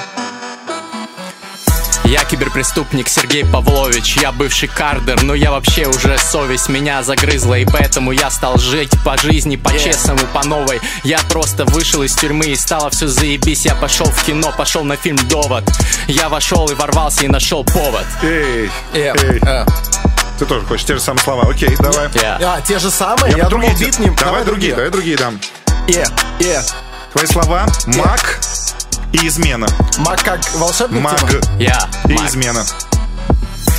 [2.11, 7.63] Я киберпреступник Сергей Павлович Я бывший кардер, но я вообще уже совесть меня загрызла И
[7.65, 12.55] поэтому я стал жить по жизни, по-честному, по новой Я просто вышел из тюрьмы и
[12.57, 15.63] стало все заебись Я пошел в кино, пошел на фильм «Довод»
[16.07, 19.39] Я вошел и ворвался и нашел повод Эй, Э, эй.
[19.41, 19.65] э.
[20.37, 21.43] Ты тоже хочешь те же самые слова.
[21.49, 22.09] Окей, давай.
[22.15, 22.37] Я.
[22.41, 23.37] А, те же самые?
[23.37, 24.09] Я, думал, другие бит те- не...
[24.09, 25.39] Давай другие, давай другие дам.
[25.87, 26.03] Э,
[26.39, 26.61] э.
[27.13, 28.39] Твои слова маг
[29.13, 29.67] и измена.
[29.99, 31.01] Маг как волшебник?
[31.01, 31.19] Маг?
[31.59, 32.29] Я, и Мак.
[32.29, 32.63] измена.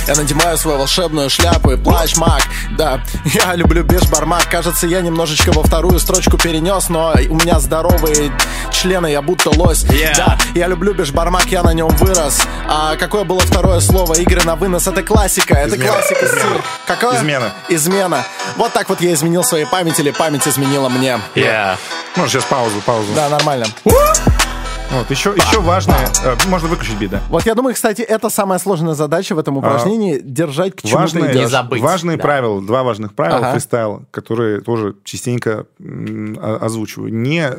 [0.05, 5.53] Я надеваю свою волшебную шляпу и плащ маг Да, я люблю бешбармак Кажется, я немножечко
[5.53, 8.37] во вторую строчку перенес Но у меня здоровые
[8.69, 10.13] члены, я будто лось Yeah.
[10.17, 14.15] Да, я люблю бешбармак, я на нем вырос А какое было второе слово?
[14.15, 15.93] Игры на вынос, это классика Это Измена.
[15.93, 16.41] классика Измена.
[16.49, 17.17] стиль Какое?
[17.19, 17.53] Измена.
[17.69, 18.25] Измена
[18.57, 21.77] Вот так вот я изменил своей память Или память изменила мне Я.
[22.17, 23.13] Можно сейчас паузу, паузу.
[23.15, 23.67] Да, нормально
[24.91, 26.07] Вот, еще, еще важное...
[26.23, 27.21] э, Можно выключить бит, да.
[27.29, 31.35] Вот я думаю, кстати, это самая сложная задача в этом упражнении Держать к чему идешь
[31.35, 32.23] Не забыть, важные да.
[32.23, 33.51] правила, два важных правила Ага.
[33.53, 35.65] фристайла, которые тоже частенько
[36.59, 37.13] озвучиваю.
[37.13, 37.49] Не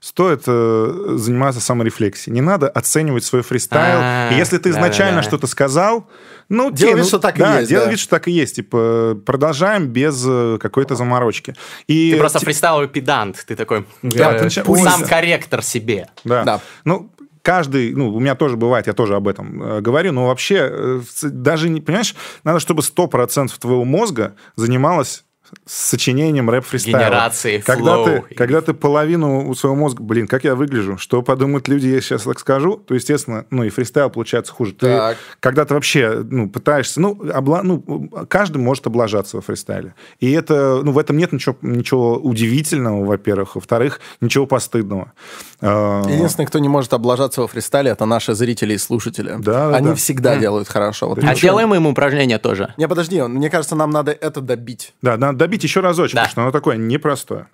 [0.00, 2.34] стоит э, заниматься саморефлексией.
[2.34, 3.98] Не надо оценивать свой фристайл.
[4.00, 5.28] А, и если ты да, изначально да, да.
[5.28, 6.06] что-то сказал,
[6.48, 7.90] ну, Делай те, вид, ну, что так и да, есть, делай да.
[7.90, 8.56] вид, что так и есть.
[8.56, 11.54] Типа, продолжаем без э, какой-то заморочки.
[11.86, 13.44] И Ты просто ти- фристайловый педант.
[13.46, 16.08] Ты такой Да, э, ты сам корректор себе.
[16.24, 16.44] Да.
[16.44, 16.60] Да.
[16.84, 17.10] Ну,
[17.42, 21.00] каждый, ну, у меня тоже бывает, я тоже об этом э, говорю, но вообще, э,
[21.22, 25.23] даже, не, понимаешь, надо, чтобы 100% твоего мозга занималось
[25.66, 26.98] с сочинением рэп-фристайла.
[26.98, 28.04] Генерации когда флоу.
[28.06, 32.14] ты, когда ты половину у своего мозга, блин, как я выгляжу, что подумают люди, если
[32.14, 34.72] я сейчас так скажу, то, естественно, ну и фристайл получается хуже.
[34.72, 35.16] Ты, Так.
[35.40, 39.94] когда ты вообще, ну, пытаешься, ну, обла- ну, каждый может облажаться во фристайле.
[40.20, 43.54] И это, ну, в этом нет ничего, ничего удивительного, во-первых.
[43.54, 45.12] Во-вторых, ничего постыдного.
[45.60, 49.34] А, Единственный, кто не может облажаться во фристайле, это наши зрители и слушатели.
[49.38, 49.94] Да, Они да.
[49.94, 51.08] всегда делают хорошо.
[51.08, 52.74] Вот А делаем им упражнение тоже.
[52.76, 54.92] Не, подожди, мне кажется, нам надо это добить.
[55.02, 56.22] Да, надо добить еще разочек, Да.
[56.22, 57.48] потому что оно такое непростое.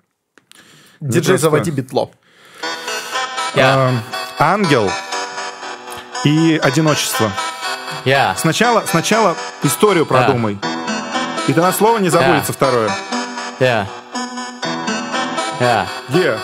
[1.01, 2.09] Диджей, просто- заводи битло.
[3.53, 3.91] Я,
[4.39, 4.89] А, ангел
[6.23, 7.29] и одиночество.
[8.05, 10.57] я, Сначала, сначала историю продумай.
[11.49, 12.53] И тогда слово не забудется Да.
[12.53, 12.91] второе.
[13.59, 13.87] я,
[15.59, 15.85] я.
[16.09, 16.39] Е.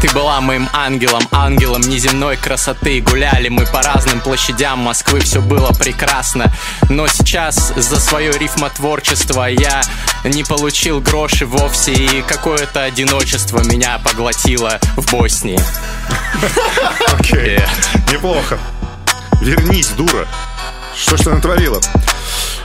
[0.00, 5.72] Ты была моим ангелом, ангелом неземной красоты Гуляли мы по разным площадям Москвы, все было
[5.72, 6.52] прекрасно
[6.88, 9.82] Но сейчас за свое рифмотворчество Я
[10.24, 15.60] не получил гроши вовсе И какое-то одиночество меня поглотило в Боснии
[17.18, 17.58] Окей.
[18.12, 18.58] Неплохо.
[19.40, 20.26] Вернись, дура.
[20.94, 21.80] Что ж ты натворила?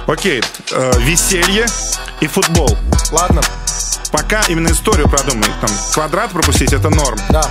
[0.08, 0.42] Окей.
[0.72, 1.66] э, веселье
[2.20, 2.78] и футбол.
[3.12, 3.42] Ладно,
[4.12, 5.50] Пока именно историю продумай.
[5.62, 7.20] Там квадрат пропустить это норм.
[7.30, 7.44] да.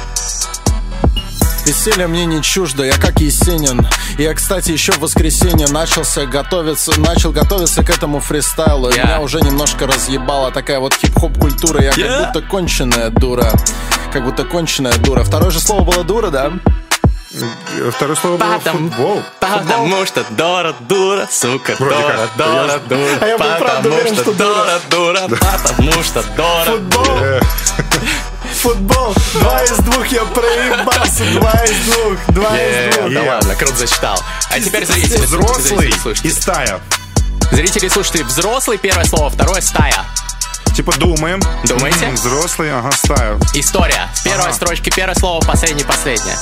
[1.66, 3.86] Веселье мне не чуждо, я как Есенин
[4.18, 9.04] Я, кстати, еще в воскресенье начался готовиться, начал готовиться к этому фристайлу И Я.
[9.04, 12.06] Меня уже немножко разъебала такая вот хип-хоп культура Я Я.
[12.06, 13.52] как будто конченая дура
[14.12, 16.50] Как будто конченая дура Второе же слово было дура, да?
[17.32, 19.22] Э, Второе слово было Потому- футбол.
[19.38, 22.36] Потому что Дора, дура, сука, Вроде Дора, как.
[22.36, 24.80] Дора, Я- дура А я был правда Потому уверен, что дура.
[24.90, 27.40] Дора, дура Потому что Дора Футбол, Э,
[28.60, 33.76] футбол Два из двух я проебался Два из двух, два из двух Да ладно, круто
[33.76, 34.20] зачитал
[34.50, 36.80] А теперь зрители Взрослый и стая.
[37.52, 40.04] Зрители, слушайте, взрослый первое слово, второе стая.
[40.76, 41.40] Типа думаем.
[41.64, 42.08] Думаете?
[42.10, 43.38] Взрослый, ага, стая.
[43.54, 44.08] История.
[44.14, 44.52] С первой Ага.
[44.52, 46.36] строчки первое слово, последнее, последнее.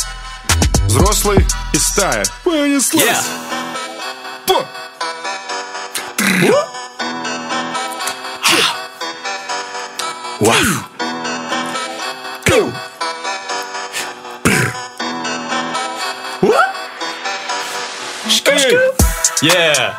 [0.86, 2.24] Взрослый и стая.
[2.44, 3.04] Понеслась.
[3.04, 3.22] Yeah.
[4.46, 4.66] По.
[10.40, 10.88] Вау.
[19.42, 19.94] Yeah.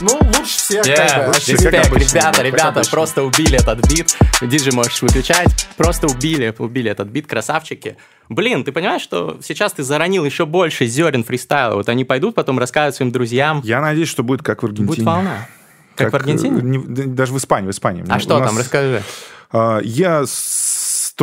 [0.00, 0.96] Ну, лучше всех Yeah.
[0.96, 1.32] как бы.
[1.32, 4.16] Вообще, Респект, как обычно, ребята, ребята, просто убили этот бит.
[4.40, 5.48] Диджей, можешь выключать.
[5.76, 7.96] Просто убили, убили этот бит, красавчики.
[8.34, 11.74] Блин, ты понимаешь, что сейчас ты заронил еще больше зерен фристайла.
[11.76, 13.60] Вот они пойдут, потом расскажут своим друзьям.
[13.64, 14.88] Я надеюсь, что будет как в Аргентине.
[14.88, 15.48] Будет волна.
[15.94, 16.60] Как, в э, Аргентине?
[16.62, 18.04] не- да, даже в Испании, в Испании.
[18.08, 19.02] А У что нас, там, расскажи.
[19.52, 20.24] а, Я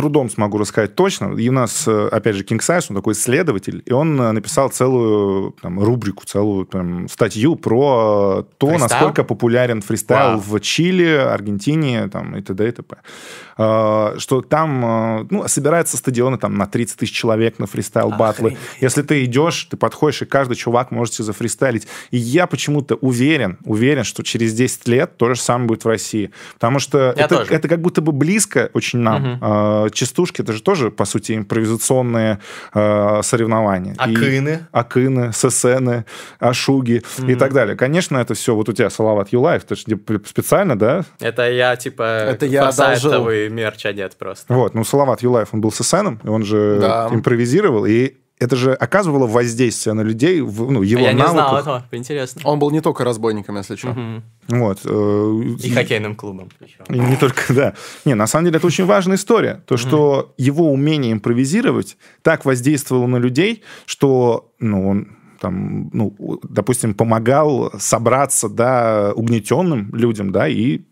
[0.00, 1.34] трудом смогу рассказать точно.
[1.34, 4.70] И у нас, э, опять же, King Size, он такой исследователь, и он э, написал
[4.70, 8.88] целую там, рубрику, целую там, статью про то, Фристайл?
[8.88, 10.40] насколько популярен фристайл Вау.
[10.40, 12.68] в Чили, Аргентине там, и т.д.
[12.68, 12.96] и т.п.
[13.62, 18.56] А, Что там э, ну, собираются стадионы там, на 30 тысяч человек на фристайл-батлы.
[18.80, 21.86] Если ты идешь, ты подходишь, и каждый чувак может себе зафристайлить.
[22.10, 26.30] И я почему-то уверен, уверен, что через 10 лет то же самое будет в России.
[26.54, 27.52] Потому что Я это, тоже.
[27.52, 29.38] это как будто бы близко очень нам.
[29.42, 32.38] А, частушки, это же тоже, по сути, импровизационные
[32.72, 33.94] а, соревнования.
[33.94, 34.66] И- Акыны.
[34.72, 36.04] Акыны, Сесены,
[36.38, 37.76] Ашуги и так далее.
[37.76, 38.54] Конечно, это все...
[38.54, 39.82] Вот у тебя Салават Юлаев, ты же
[40.26, 41.04] специально, да?
[41.20, 44.52] Это я, типа, Это я форсайтовый мерч одет просто.
[44.52, 47.08] Вот, ну, Салават Юлаев, он был Сесеном, и он же Да.
[47.10, 51.60] импровизировал, и это же оказывало воздействие на людей, ну, его А я не знал навыках.
[51.60, 52.40] этого, интересно.
[52.44, 53.94] Он был не только разбойником, если что.
[54.48, 54.80] Вот.
[54.84, 56.48] э, И хоккейным клубом.
[56.58, 56.84] причем.
[56.88, 57.74] И не только, да.
[58.04, 59.62] Не, на самом деле это очень важная история.
[59.66, 65.08] То, что его умение импровизировать так воздействовало на людей, что, ну, он
[65.40, 70.82] там, ну, допустим, помогал собраться, да, угнетенным людям, да, и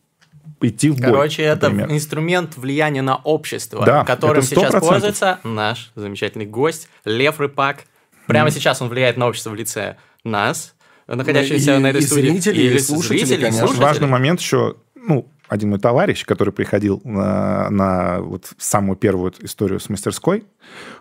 [0.61, 1.05] идти в бой.
[1.05, 1.93] Короче, это например.
[1.93, 4.81] инструмент влияния на общество, Да, которым сейчас 100%.
[4.81, 7.85] пользуется наш замечательный гость Лев Рыпак.
[8.27, 10.75] Прямо сейчас он влияет на общество в лице нас,
[11.07, 12.29] находящихся и- на этой и студии.
[12.31, 13.65] зрителей, и или слушателей, зрителей, и конечно.
[13.65, 13.87] Очень слушателей.
[13.87, 19.81] важный момент еще, ну, один мой товарищ, который приходил на, на вот самую первую историю
[19.81, 20.45] с мастерской,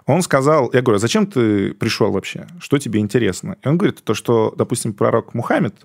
[0.05, 2.47] он сказал, я говорю, а зачем ты пришел вообще?
[2.59, 3.57] Что тебе интересно?
[3.61, 5.75] И он говорит, то, что, допустим, пророк Мухаммед,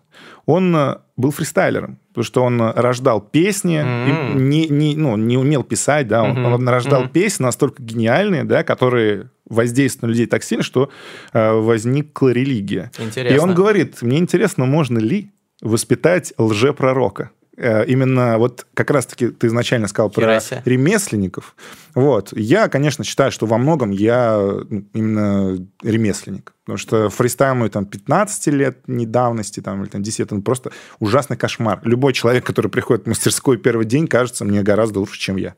[0.46, 5.64] он э, был фристайлером, потому что он рождал песни, и не, не, ну, не умел
[5.64, 10.62] писать, да, он, он рождал песни настолько гениальные, да, которые воздействуют на людей так сильно,
[10.62, 10.90] что
[11.32, 12.90] э, возникла религия.
[12.98, 13.42] И Интересно.
[13.42, 17.30] он говорит, мне интересно, можно ли воспитать лжепророка.
[17.56, 20.62] Э, именно вот как раз-таки ты изначально сказал про Херасе.
[20.64, 21.54] ремесленников.
[21.94, 22.32] Вот.
[22.36, 26.54] Я, конечно, считаю, что во многом я ну, именно ремесленник.
[26.64, 30.70] Потому что фристайл мой там 15 лет недавности, там, или там 10 лет, он просто
[31.00, 31.80] ужасный кошмар.
[31.84, 35.54] Любой человек, который приходит в мастерскую первый день, кажется мне гораздо лучше, чем я.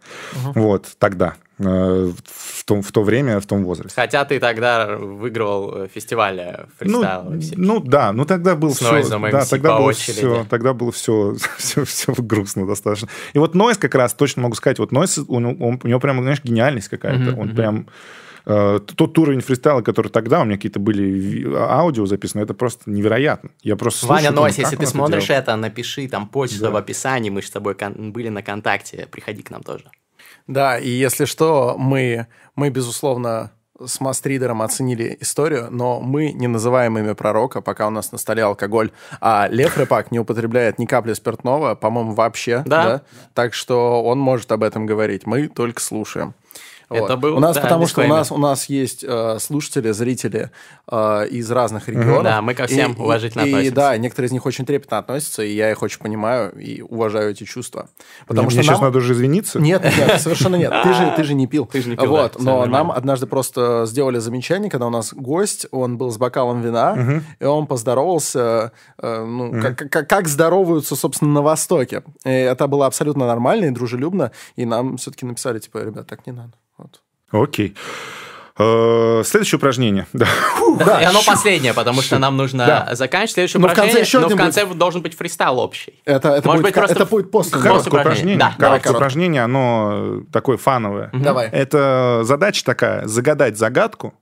[0.54, 1.36] Вот, тогда.
[1.58, 3.94] Э, В, том, в то время, в том возрасте.
[4.00, 6.40] Хотя ты тогда выигрывал э, фестиваль
[6.78, 7.30] фристайла.
[7.30, 10.12] Ну, ну да, ну тогда было С все, да, MC тогда было очереди.
[10.18, 13.08] все, тогда было все, все, все грустно достаточно.
[13.34, 14.94] И вот Нойз как раз точно могу сказать, вот у
[15.40, 17.56] него, он- у него прям, знаешь, гениальность какая-то, Мгм, он мгм.
[17.56, 17.86] прям
[18.46, 23.50] э, тот уровень фристайла, который тогда у меня какие-то были аудио записаны, это просто невероятно.
[23.62, 25.40] Я просто Ваня слушаю, Нойс, как если он ты это смотришь делал?
[25.40, 26.70] это, напиши там почту Да.
[26.70, 29.84] в описании, мы с тобой были на контакте, приходи к нам тоже.
[30.46, 33.52] Да, и если что, мы, мы безусловно,
[33.84, 38.44] с Мастридером оценили историю, но мы не называем имя пророка, пока у нас на столе
[38.44, 38.92] алкоголь.
[39.20, 42.62] А Лев Рыпак не употребляет ни капли спиртного, по-моему, вообще.
[42.66, 43.02] Да.
[43.34, 45.26] Так что он может об этом говорить.
[45.26, 46.34] Мы только слушаем.
[46.90, 48.16] Это был, у нас, да, потому что у дисклеймер.
[48.16, 50.50] нас, у нас есть э, слушатели, зрители
[50.90, 52.24] э, из разных регионов.
[52.24, 53.74] Да, мы ко всем И- уважительно и, и, относимся.
[53.74, 57.44] да, некоторые из них очень трепетно относятся, и я их очень понимаю и уважаю эти
[57.44, 57.88] чувства.
[58.26, 59.58] Потому Мне, что мне сейчас нам- надо уже извиниться.
[59.60, 60.72] нет, нет, совершенно нет.
[60.82, 61.66] Ты же, ты же не пил.
[61.66, 62.76] Ты же не пил, Вот, да, но нормально.
[62.78, 67.44] нам однажды просто сделали замечание, когда у нас гость, он был с бокалом вина, и
[67.44, 72.02] он поздоровался, э, ну, как, как, как здороваются, собственно, на Востоке.
[72.24, 76.32] И это было абсолютно нормально и дружелюбно, и нам все-таки написали, типа, ребят, так не
[76.32, 76.52] надо.
[77.42, 77.74] Окей.
[78.56, 80.06] Э, Следующее упражнение.
[80.12, 80.26] Да.
[80.86, 82.94] Да, и оно последнее, потому что нам нужно Да.
[82.96, 86.00] заканчивать следующее Но в конце упражнение, еще но в конце должен быть фристайл общий.
[86.04, 87.60] Это, это, Может будет, быть, просто это будет после.
[87.60, 88.36] Короткое упражнение.
[88.36, 88.38] упражнение.
[88.38, 91.10] Да, Короткое давай, упражнение, оно такое фановое.
[91.12, 91.48] Давай.
[91.50, 94.14] Это задача такая, загадать загадку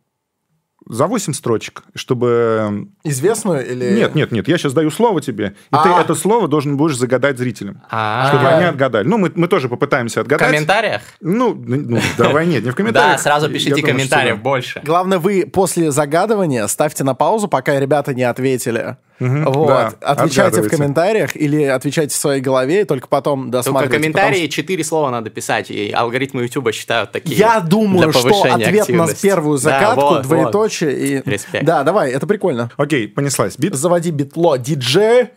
[0.88, 2.88] за 8 строчек, чтобы...
[3.04, 3.92] Известную или...
[3.98, 5.82] Нет, нет, нет, я сейчас даю слово тебе, и А.
[5.82, 7.82] ты это слово должен будешь загадать зрителям.
[7.90, 8.56] А, Чтобы А.
[8.56, 9.06] они отгадали.
[9.06, 10.48] Ну, мы, мы тоже попытаемся В отгадать.
[10.48, 11.02] комментариях?
[11.20, 13.16] Ну, ну, давай нет, не в комментариях.
[13.16, 14.80] Да, сразу Я пишите что комментариев больше.
[14.84, 18.96] Главное, вы после загадывания ставьте на паузу, пока ребята не ответили.
[19.20, 19.68] Вот.
[19.68, 23.98] да, отвечайте в комментариях или отвечайте в своей голове, и только потом Только досматривайте.
[23.98, 27.36] комментарии четыре слова надо писать, и алгоритмы Ютуба считают такие.
[27.36, 31.22] Я думаю, что ответ на первую Да, вот, двоеточие и...
[31.28, 31.64] Респект.
[31.64, 32.70] Да, давай, это прикольно.
[32.76, 33.58] Окей, понеслась.
[33.58, 33.74] Бит?
[33.74, 34.56] Заводи битло.
[34.58, 35.28] Диджей.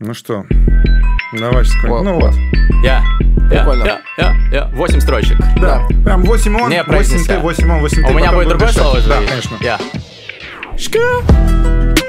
[0.00, 0.44] Ну что,
[1.32, 1.84] давай сейчас.
[1.84, 2.34] Вот, Ну вот.
[2.82, 3.02] Я,
[3.48, 3.84] Прикольно.
[3.84, 4.66] я, я, я.
[4.74, 5.38] Восемь строчек.
[5.60, 7.34] Да, прям 8 он, Не 8 произнеся.
[7.34, 8.12] ты, 8 он, 8 А ты.
[8.12, 9.08] у меня будет другое слово же?
[9.08, 9.56] Да, конечно.
[9.60, 9.78] Я.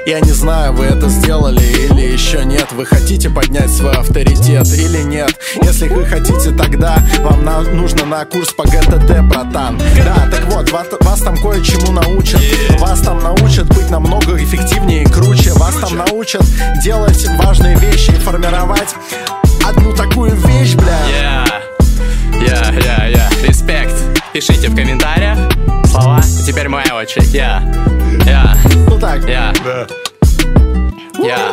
[0.06, 2.68] Я не знаю, вы это сделали или еще нет.
[2.72, 5.34] Вы хотите поднять свой авторитет или нет?
[5.62, 9.76] Если вы хотите, тогда вам на- нужно на курс по ГТД, братан.
[10.04, 12.40] Да, так вот, вас, вас там кое-чему научат.
[12.78, 15.52] Вас там научат быть намного эффективнее и круче.
[15.54, 16.44] Вас там научат
[16.84, 18.94] делать важные вещи и формировать
[19.68, 20.98] одну такую вещь, бля.
[21.10, 21.44] Я,
[22.46, 23.28] я, я, я.
[23.42, 23.94] Респект.
[24.32, 25.36] Пишите в комментариях
[25.96, 26.20] слова.
[26.46, 27.32] Теперь моя очередь.
[27.32, 27.62] Я,
[28.26, 28.56] я,
[28.88, 29.86] Ну так, я, Да.
[31.24, 31.52] я.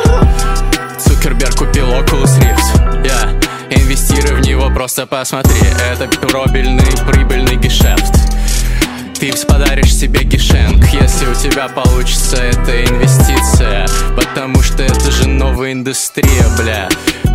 [0.98, 3.06] Цукерберг купил Oculus Rift.
[3.06, 5.54] Я инвестирую в него, просто посмотри.
[5.90, 8.14] Это пробельный, прибыльный гешефт.
[9.18, 13.86] Ты подаришь себе гешенк, если у тебя получится эта инвестиция
[14.16, 16.88] Потому что это же новая индустрия, бля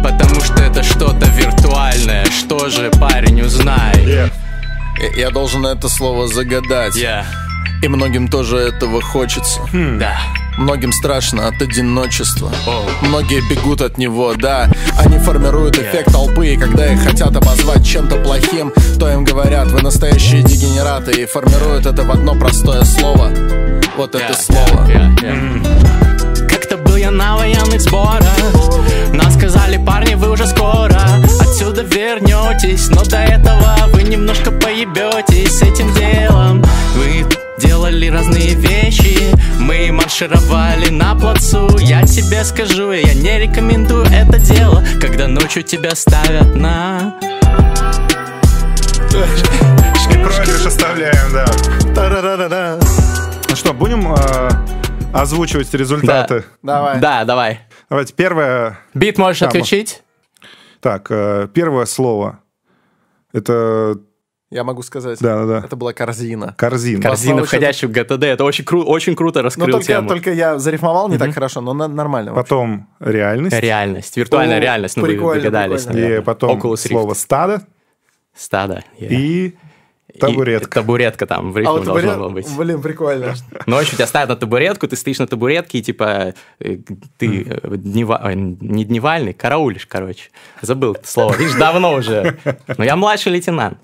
[0.04, 4.30] Потому что это что-то виртуальное Что же, парень, узнай Yeah.
[5.16, 6.96] Я должен это слово загадать.
[6.96, 7.26] Я,
[7.82, 9.62] И многим тоже этого хочется.
[9.74, 10.18] Да.
[10.58, 12.52] Многим страшно от одиночества.
[13.02, 14.70] Многие бегут от него, да.
[14.98, 19.82] Они формируют эффект толпы И когда их хотят обозвать чем-то плохим То им говорят, вы
[19.82, 23.32] настоящие дегенераты И формируют это в одно простое слово.
[23.96, 24.86] Вот это слово.
[26.50, 28.28] Как-то был я на военных сборах.
[29.14, 31.00] Нам сказали, парни, вы уже скоро
[31.50, 37.26] Отсюда вернетесь Но до этого вы немножко поебетесь с этим делом Вы
[37.58, 44.86] делали разные вещи Мы маршировали на плацу Я тебе скажу, я не рекомендую это дело
[45.02, 47.16] Когда ночью тебя ставят на
[50.12, 51.46] И проигрыш оставляем, да.
[51.96, 52.78] Та-ра-ра-ра-ра.
[53.50, 54.50] Ну что, будем э,
[55.16, 56.44] озвучивать результаты?
[56.62, 58.78] Давай Да, давай Давайте первое.
[58.94, 60.04] Бит можешь Да, отключить?
[60.80, 62.40] Так, э, первое слово.
[63.34, 64.00] Это
[64.50, 65.66] Я могу сказать Да, да, да.
[65.66, 67.02] Это была корзина корзина.
[67.04, 70.32] Корзина, входящая в ГТД Это очень, кру- очень круто Но раскрыл Ну, только, тему только
[70.34, 72.44] я зарифмовал не так хорошо Но на- нормально вообще.
[72.50, 73.60] Потом реальность.
[73.60, 76.06] Реальность, виртуальная О, реальность, ну вы прикольно, догадались, прикольно.
[76.18, 76.88] И потом Oculus Rift.
[76.88, 77.62] слово стадо.
[78.36, 78.84] Стадо.
[79.00, 79.08] yeah.
[79.10, 79.58] И
[80.14, 80.80] И Табуретка.
[80.82, 82.48] табуретка там в А рифму вот должна была быть.
[82.58, 83.36] Блин, прикольно.
[83.68, 86.78] Ночью тебя ставят на табуретку, ты стоишь на табуретке, и типа э,
[87.18, 90.30] ты э, днева- не дневальный, караулишь, короче.
[90.62, 91.36] Забыл это слово.
[91.36, 92.38] Видишь, давно уже.
[92.78, 93.78] Но я младший лейтенант.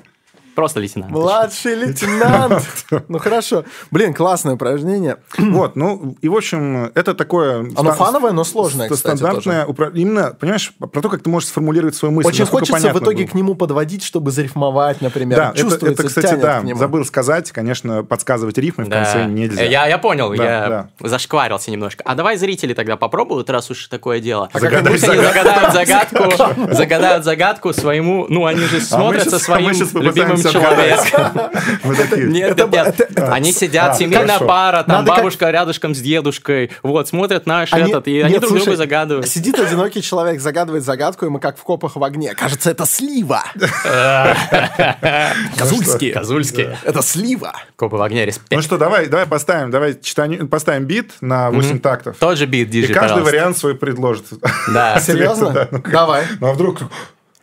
[0.55, 1.11] Просто лейтенант.
[1.11, 2.63] Младший лейтенант.
[3.07, 3.63] Ну хорошо.
[3.91, 5.17] Блин, классное упражнение.
[5.37, 7.65] Вот, ну, и, в общем, это такое...
[7.75, 11.49] Оно фановое, но сложное, ст- кстати, Стандартное, упра- именно, понимаешь, про то, как ты можешь
[11.49, 12.27] сформулировать свою мысль.
[12.29, 15.37] Очень хочется в итоге к нему подводить, чтобы зарифмовать, например.
[15.37, 19.63] Да, это, Чувствуется, это, кстати, да, забыл сказать, конечно, подсказывать рифмы в конце нельзя.
[19.63, 22.03] Я, понял, Да, я зашкварился немножко.
[22.05, 24.49] А давай зрители тогда попробуют, раз уж такое дело.
[24.51, 29.73] Пусть они загадают загадку, загадают загадку своему, ну они же смотрят щас- со своим а
[29.73, 36.71] щас любимым такие, Нет, нет, Они сидят, А, семейная пара, там бабушка рядышком с дедушкой,
[36.83, 39.27] вот, смотрят наш этот, и они друг другу загадывают.
[39.27, 42.33] Сидит одинокий человек, загадывает загадку, и мы как в копах в огне.
[42.35, 43.43] Кажется, это слива.
[45.57, 46.13] Козульские.
[46.13, 46.77] Козульские.
[46.83, 47.53] Это слива.
[47.75, 48.51] Копы в огне, респект.
[48.51, 52.17] Ну что, давай, давай поставим, давай поставим бит на 8 тактов.
[52.19, 53.31] Тот же бит, И диджей, каждый пожалуйста.
[53.31, 54.25] вариант свой предложит.
[54.73, 54.99] Да.
[54.99, 55.67] Серьезно?
[55.71, 56.23] Ну Давай.
[56.39, 56.79] Ну а вдруг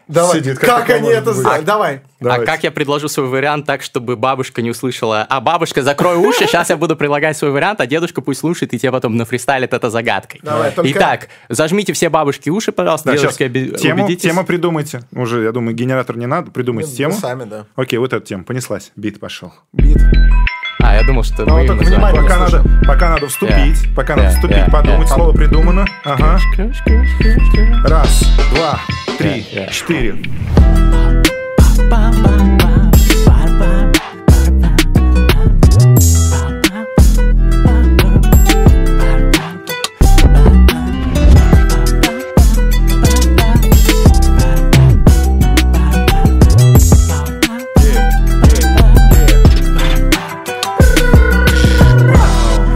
[0.08, 0.38] Давай.
[0.38, 0.58] сидит?
[0.58, 1.36] Как такое они это быть?
[1.40, 1.64] сделали?
[1.64, 2.00] Давай.
[2.24, 5.26] А как я предложу свой вариант так, чтобы бабушка не услышала?
[5.28, 8.78] А бабушка, закрой уши, сейчас я буду предлагать свой вариант, а дедушка пусть слушает, и
[8.78, 10.40] тебе потом нафристайлит это загадкой.
[10.42, 14.22] Давай, только- Итак, зажмите все бабушки уши, пожалуйста, Да, дедушки, оби- тему, убедитесь.
[14.30, 15.02] тему придумайте.
[15.12, 16.50] Уже, я думаю, генератор не надо.
[16.50, 17.14] Придумайте тему.
[17.14, 17.64] Мы сами, да.
[17.76, 18.44] Окей, вот эта тема.
[18.44, 18.92] Понеслась.
[18.96, 19.52] Бит пошел.
[19.72, 19.98] Бит.
[20.80, 21.66] А, я думал, что Ну, мы...
[21.66, 22.22] только внимание.
[22.22, 23.54] Пока надо, пока надо вступить.
[23.56, 23.94] Yeah.
[23.94, 25.08] Пока надо Yeah, вступить, yeah, подумать.
[25.08, 25.14] yeah.
[25.14, 25.86] Слово придумано.
[26.04, 26.40] Ага.
[27.84, 28.24] Раз,
[28.54, 28.80] два,
[29.22, 30.16] три, четыре.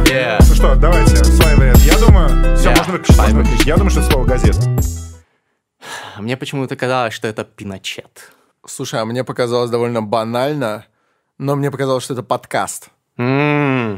[0.08, 0.38] Yeah.
[0.48, 1.78] Ну что, давайте, свой вариант.
[1.80, 2.76] Я думаю, все, Yeah.
[2.76, 3.16] можно выключить.
[3.16, 3.50] Давай можно выключить.
[3.50, 3.66] выключить.
[3.66, 4.95] Я думаю, что это слово газета.
[6.18, 8.32] Мне почему-то казалось, что это Пиночет.
[8.66, 10.86] Слушай, а мне показалось довольно банально,
[11.38, 12.90] но мне показалось, что это подкаст.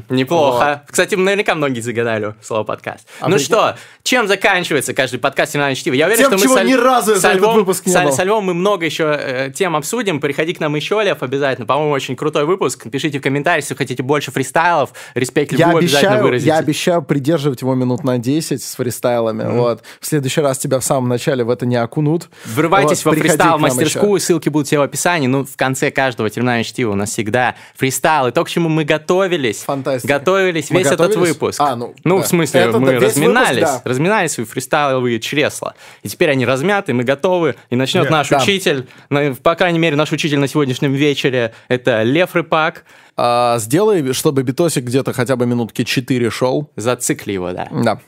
[0.08, 0.82] М, неплохо.
[0.88, 3.06] Кстати, наверняка многие загадали слово подкаст.
[3.20, 5.94] А ну прикинь- что, чем заканчивается каждый подкаст «Терминальное чтиво»?
[5.94, 7.86] Я уверен, Тем, что мы чего с Аль- ни разу с за этот Альвом- выпуск
[7.86, 8.12] не с Аль- было.
[8.12, 10.20] с Альвом мы много еще э, тем обсудим.
[10.20, 11.66] Приходи к нам еще, Лев, обязательно.
[11.66, 12.88] По-моему, очень крутой выпуск.
[12.90, 14.90] Пишите в комментариях, если хотите больше фристайлов.
[15.14, 16.48] Респект Я Льву обязательно обещаю, выразите.
[16.48, 19.44] я обещаю придерживать его минут на 10 с фристайлами.
[19.58, 19.82] Вот.
[20.00, 22.28] В следующий раз тебя в самом начале в это не окунут.
[22.44, 25.26] Врывайтесь Вот, во приходи к нам фристайл-мастерскую, ссылки будут все в описании.
[25.26, 28.28] Ну, в конце каждого терминального чтива у нас всегда фристайл.
[28.28, 29.64] И то, к чему мы готовились.
[29.88, 30.18] Фантастика.
[30.18, 31.28] Готовились Мы весь этот готовились?
[31.34, 31.60] выпуск.
[31.60, 32.24] А, ну, ну да.
[32.24, 33.56] в смысле, Это мы да, разминались.
[33.56, 33.90] выпуск, да.
[33.90, 35.74] Разминали свои фристайловые чресла.
[36.02, 37.56] И теперь они размяты, мы готовы.
[37.70, 38.38] И начнет Нет, наш да.
[38.42, 42.84] учитель, на- по крайней мере, наш учитель на сегодняшнем вечере, это Лев Рыпак.
[43.16, 46.70] А, сделай, чтобы битосик где-то хотя бы минутки 4 шел.
[46.76, 47.68] Зацикли его, да.
[47.70, 48.00] Да.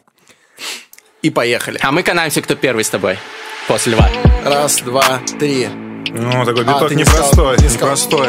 [1.23, 1.79] И поехали.
[1.83, 3.19] А мы канаемся, кто первый с тобой.
[3.69, 4.09] После Льва.
[4.45, 5.69] Раз, два, три.
[6.13, 7.57] Ну, такой А, биток сказал, непростой.
[7.59, 7.65] не.
[7.75, 8.29] Непростой.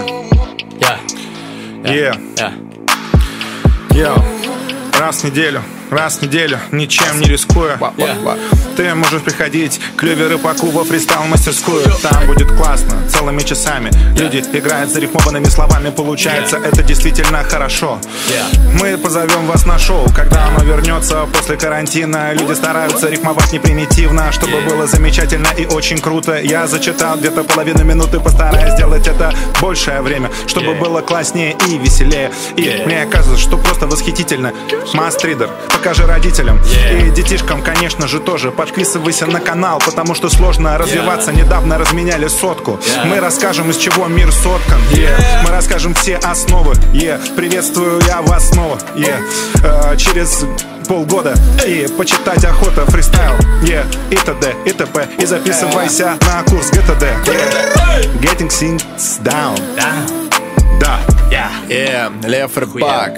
[0.80, 1.00] Я.
[1.92, 2.54] Е, Я.
[3.96, 4.61] е.
[5.02, 7.80] Раз в неделю, раз в неделю, ничем не рискуя.
[8.78, 11.84] Ты можешь приходить к Леве Рыбаку во фристайл-мастерскую.
[12.04, 13.90] Там будет классно, целыми часами.
[14.16, 18.00] Люди играют зарифмованными словами Получается, это действительно хорошо.
[18.80, 20.06] Мы позовем вас на шоу.
[20.16, 25.98] Когда оно вернется после карантина Люди стараются рифмовать не примитивно Чтобы было замечательно и очень
[25.98, 26.40] круто.
[26.40, 32.32] Я зачитал где-то половину минуты Постараюсь сделать это большее время Чтобы было класснее и веселее.
[32.56, 34.54] И мне кажется, что просто восхитительно
[34.94, 37.08] Мастридер, покажи родителям Yeah.
[37.08, 42.80] И детишкам, конечно же, тоже Подписывайся на канал, потому что сложно развиваться Недавно разменяли сотку
[42.82, 43.06] Yeah.
[43.06, 45.44] Мы расскажем, из чего мир соткан Yeah.
[45.44, 47.20] Мы расскажем все основы Yeah.
[47.36, 49.22] Приветствую я вас снова Yeah.
[49.64, 50.46] Э, Через
[50.88, 51.34] полгода
[51.66, 53.34] И почитать охота фристайл
[53.64, 53.86] yeah.
[54.12, 54.54] И т.д.
[54.66, 55.08] и т.п.
[55.20, 58.20] И записывайся на курс ГТД yeah.
[58.22, 58.84] Getting things
[59.24, 59.58] down
[60.80, 61.00] Да
[61.32, 61.50] Я.
[61.70, 63.12] Э, Лев Рыбак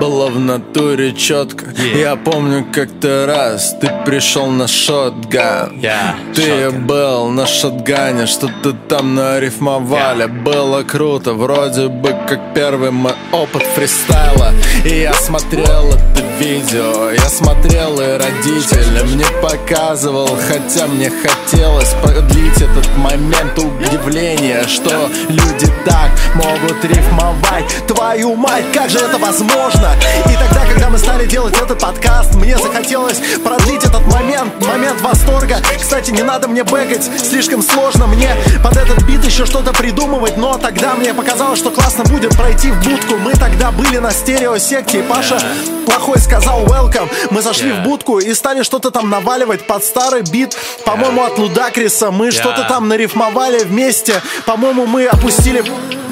[0.00, 5.78] было в натуре четко Я помню как-то раз ты пришел на шотган.
[5.80, 6.16] Я.
[6.34, 6.86] Ты Шотган.
[6.86, 10.26] был на шотгане, что-то там нарифмовали.
[10.26, 14.52] Было круто, вроде бы как первый мой опыт фристайла.
[14.84, 19.02] И я смотрел это видео, я смотрел и родители.
[19.14, 27.64] Мне показывал, хотя мне хотелось продлить этот момент удивления Что люди так могут рифмовать.
[27.86, 29.85] Твою мать, как же это возможно?
[30.30, 35.58] И тогда, когда мы стали делать этот подкаст Мне захотелось продлить этот момент, момент восторга
[35.80, 38.30] Кстати, не надо мне бегать, слишком сложно мне
[38.62, 42.82] Под этот бит еще что-то придумывать, но тогда мне показалось, что классно будет пройти в
[42.82, 43.16] будку.
[43.16, 45.38] Мы тогда были на стереосекте, и Паша
[45.84, 47.08] плохой сказал welcome.
[47.30, 52.10] Мы зашли в будку и стали что-то там наваливать под старый бит, по-моему, от Лудакриса.
[52.10, 54.20] Мы что-то там нарифмовали вместе.
[54.44, 55.64] По-моему, мы опустили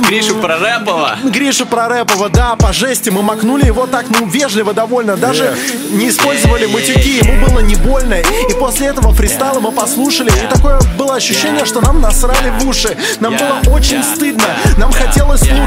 [0.09, 1.19] Гришу Прорепова.
[1.25, 3.11] Гришу Прорепова, да, по жести.
[3.11, 5.17] Мы макнули его так, ну, вежливо довольно.
[5.17, 5.57] Даже
[5.91, 8.15] не использовали матюки, ему было не больно.
[8.15, 10.31] И после этого фристайла мы послушали.
[10.31, 12.97] И такое было ощущение, что нам насрали в уши.
[13.21, 14.57] Нам было очень стыдно.
[14.79, 15.14] Нам хотелось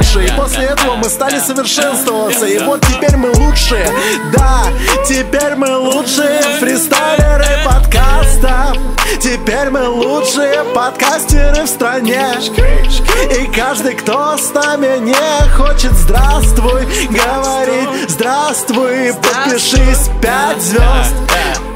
[0.08, 0.26] лучше.
[0.26, 2.46] И после этого мы стали совершенствоваться.
[2.46, 3.88] И вот теперь мы лучшие.
[4.34, 4.66] Да,
[5.08, 8.74] теперь мы лучшие фристайлеры подкаста.
[9.20, 12.26] Теперь мы лучшие подкастеры в стране.
[13.40, 21.16] И каждый, кто с нами не хочет здравствуй, говорит здравствуй, подпишись, пять звезд,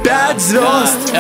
[0.04, 1.14] пять звезд.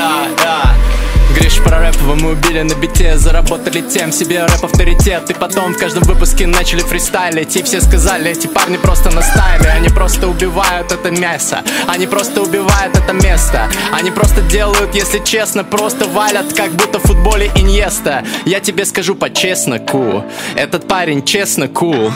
[1.31, 3.17] Гриш Прорепова мы убили на бите.
[3.17, 7.55] Заработали тем себе рэп-авторитет И потом в каждом выпуске начали фристайлить.
[7.55, 9.69] И все сказали, эти парни просто на стайле.
[9.69, 11.63] Они просто убивают это мясо.
[11.87, 13.69] Они просто убивают это место.
[13.91, 18.23] Они просто делают, если честно Просто валят, как будто в футболе Иньеста.
[18.45, 20.23] Я тебе скажу по-честно, ку
[20.55, 22.11] Этот парень честно кул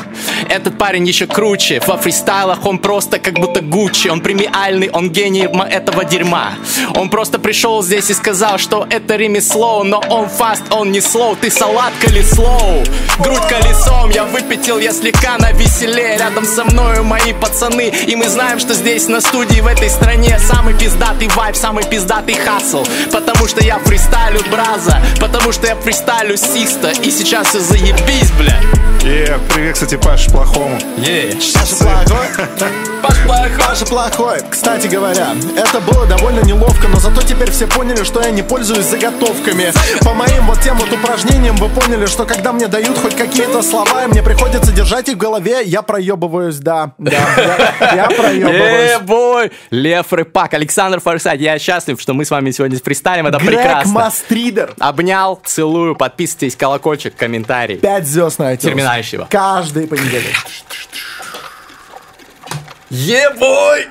[0.49, 1.81] Этот парень еще круче.
[1.85, 4.09] Во фристайлах он просто как будто Гуччи.
[4.09, 6.53] Он премиальный, он гений этого дерьма.
[6.95, 11.35] Он просто пришел здесь и сказал, что это ремесло Но он фаст, он не слоу
[11.35, 12.83] Ты салат колесо
[13.19, 18.27] Грудь колесом Я выпятил, я слегка на веселе Рядом со мною мои пацаны И мы
[18.27, 23.47] знаем, что здесь на студии в этой стране Самый пиздатый вайб, самый пиздатый хасл Потому
[23.47, 28.59] что я фристайлю браза Потому что я фристайлю систа И сейчас все заебись, бля
[29.05, 30.79] Е, привет, кстати, Паш Плохому.
[30.97, 31.37] Е.
[31.53, 32.27] Паша плохой,
[33.03, 33.49] Паш плохой.
[33.59, 34.39] Паша плохой.
[34.49, 38.94] Кстати говоря, это было довольно неловко, но зато теперь все поняли, что я не пользуюсь
[38.95, 39.71] заготовками.
[40.01, 44.05] По моим вот тем вот упражнениям вы поняли, что когда мне дают хоть какие-то слова,
[44.05, 46.93] и мне приходится держать их в голове, я проебываюсь, да.
[46.97, 47.11] Да,
[47.81, 48.91] я, я проебываюсь.
[48.91, 49.51] Э, бой!
[49.69, 51.41] Лев Рыпак, Александр Форсайт.
[51.41, 53.27] Я счастлив, что мы с вами сегодня фристайлим.
[53.27, 53.93] Это Грег прекрасно.
[53.93, 54.73] Мастридер.
[54.79, 57.77] Обнял, целую, подписывайтесь, колокольчик, комментарий.
[57.77, 58.57] Пять звезд на iTunes.
[58.57, 59.27] Терминающего.
[59.29, 60.35] Каждый понедельник.
[62.89, 63.87] Ебой!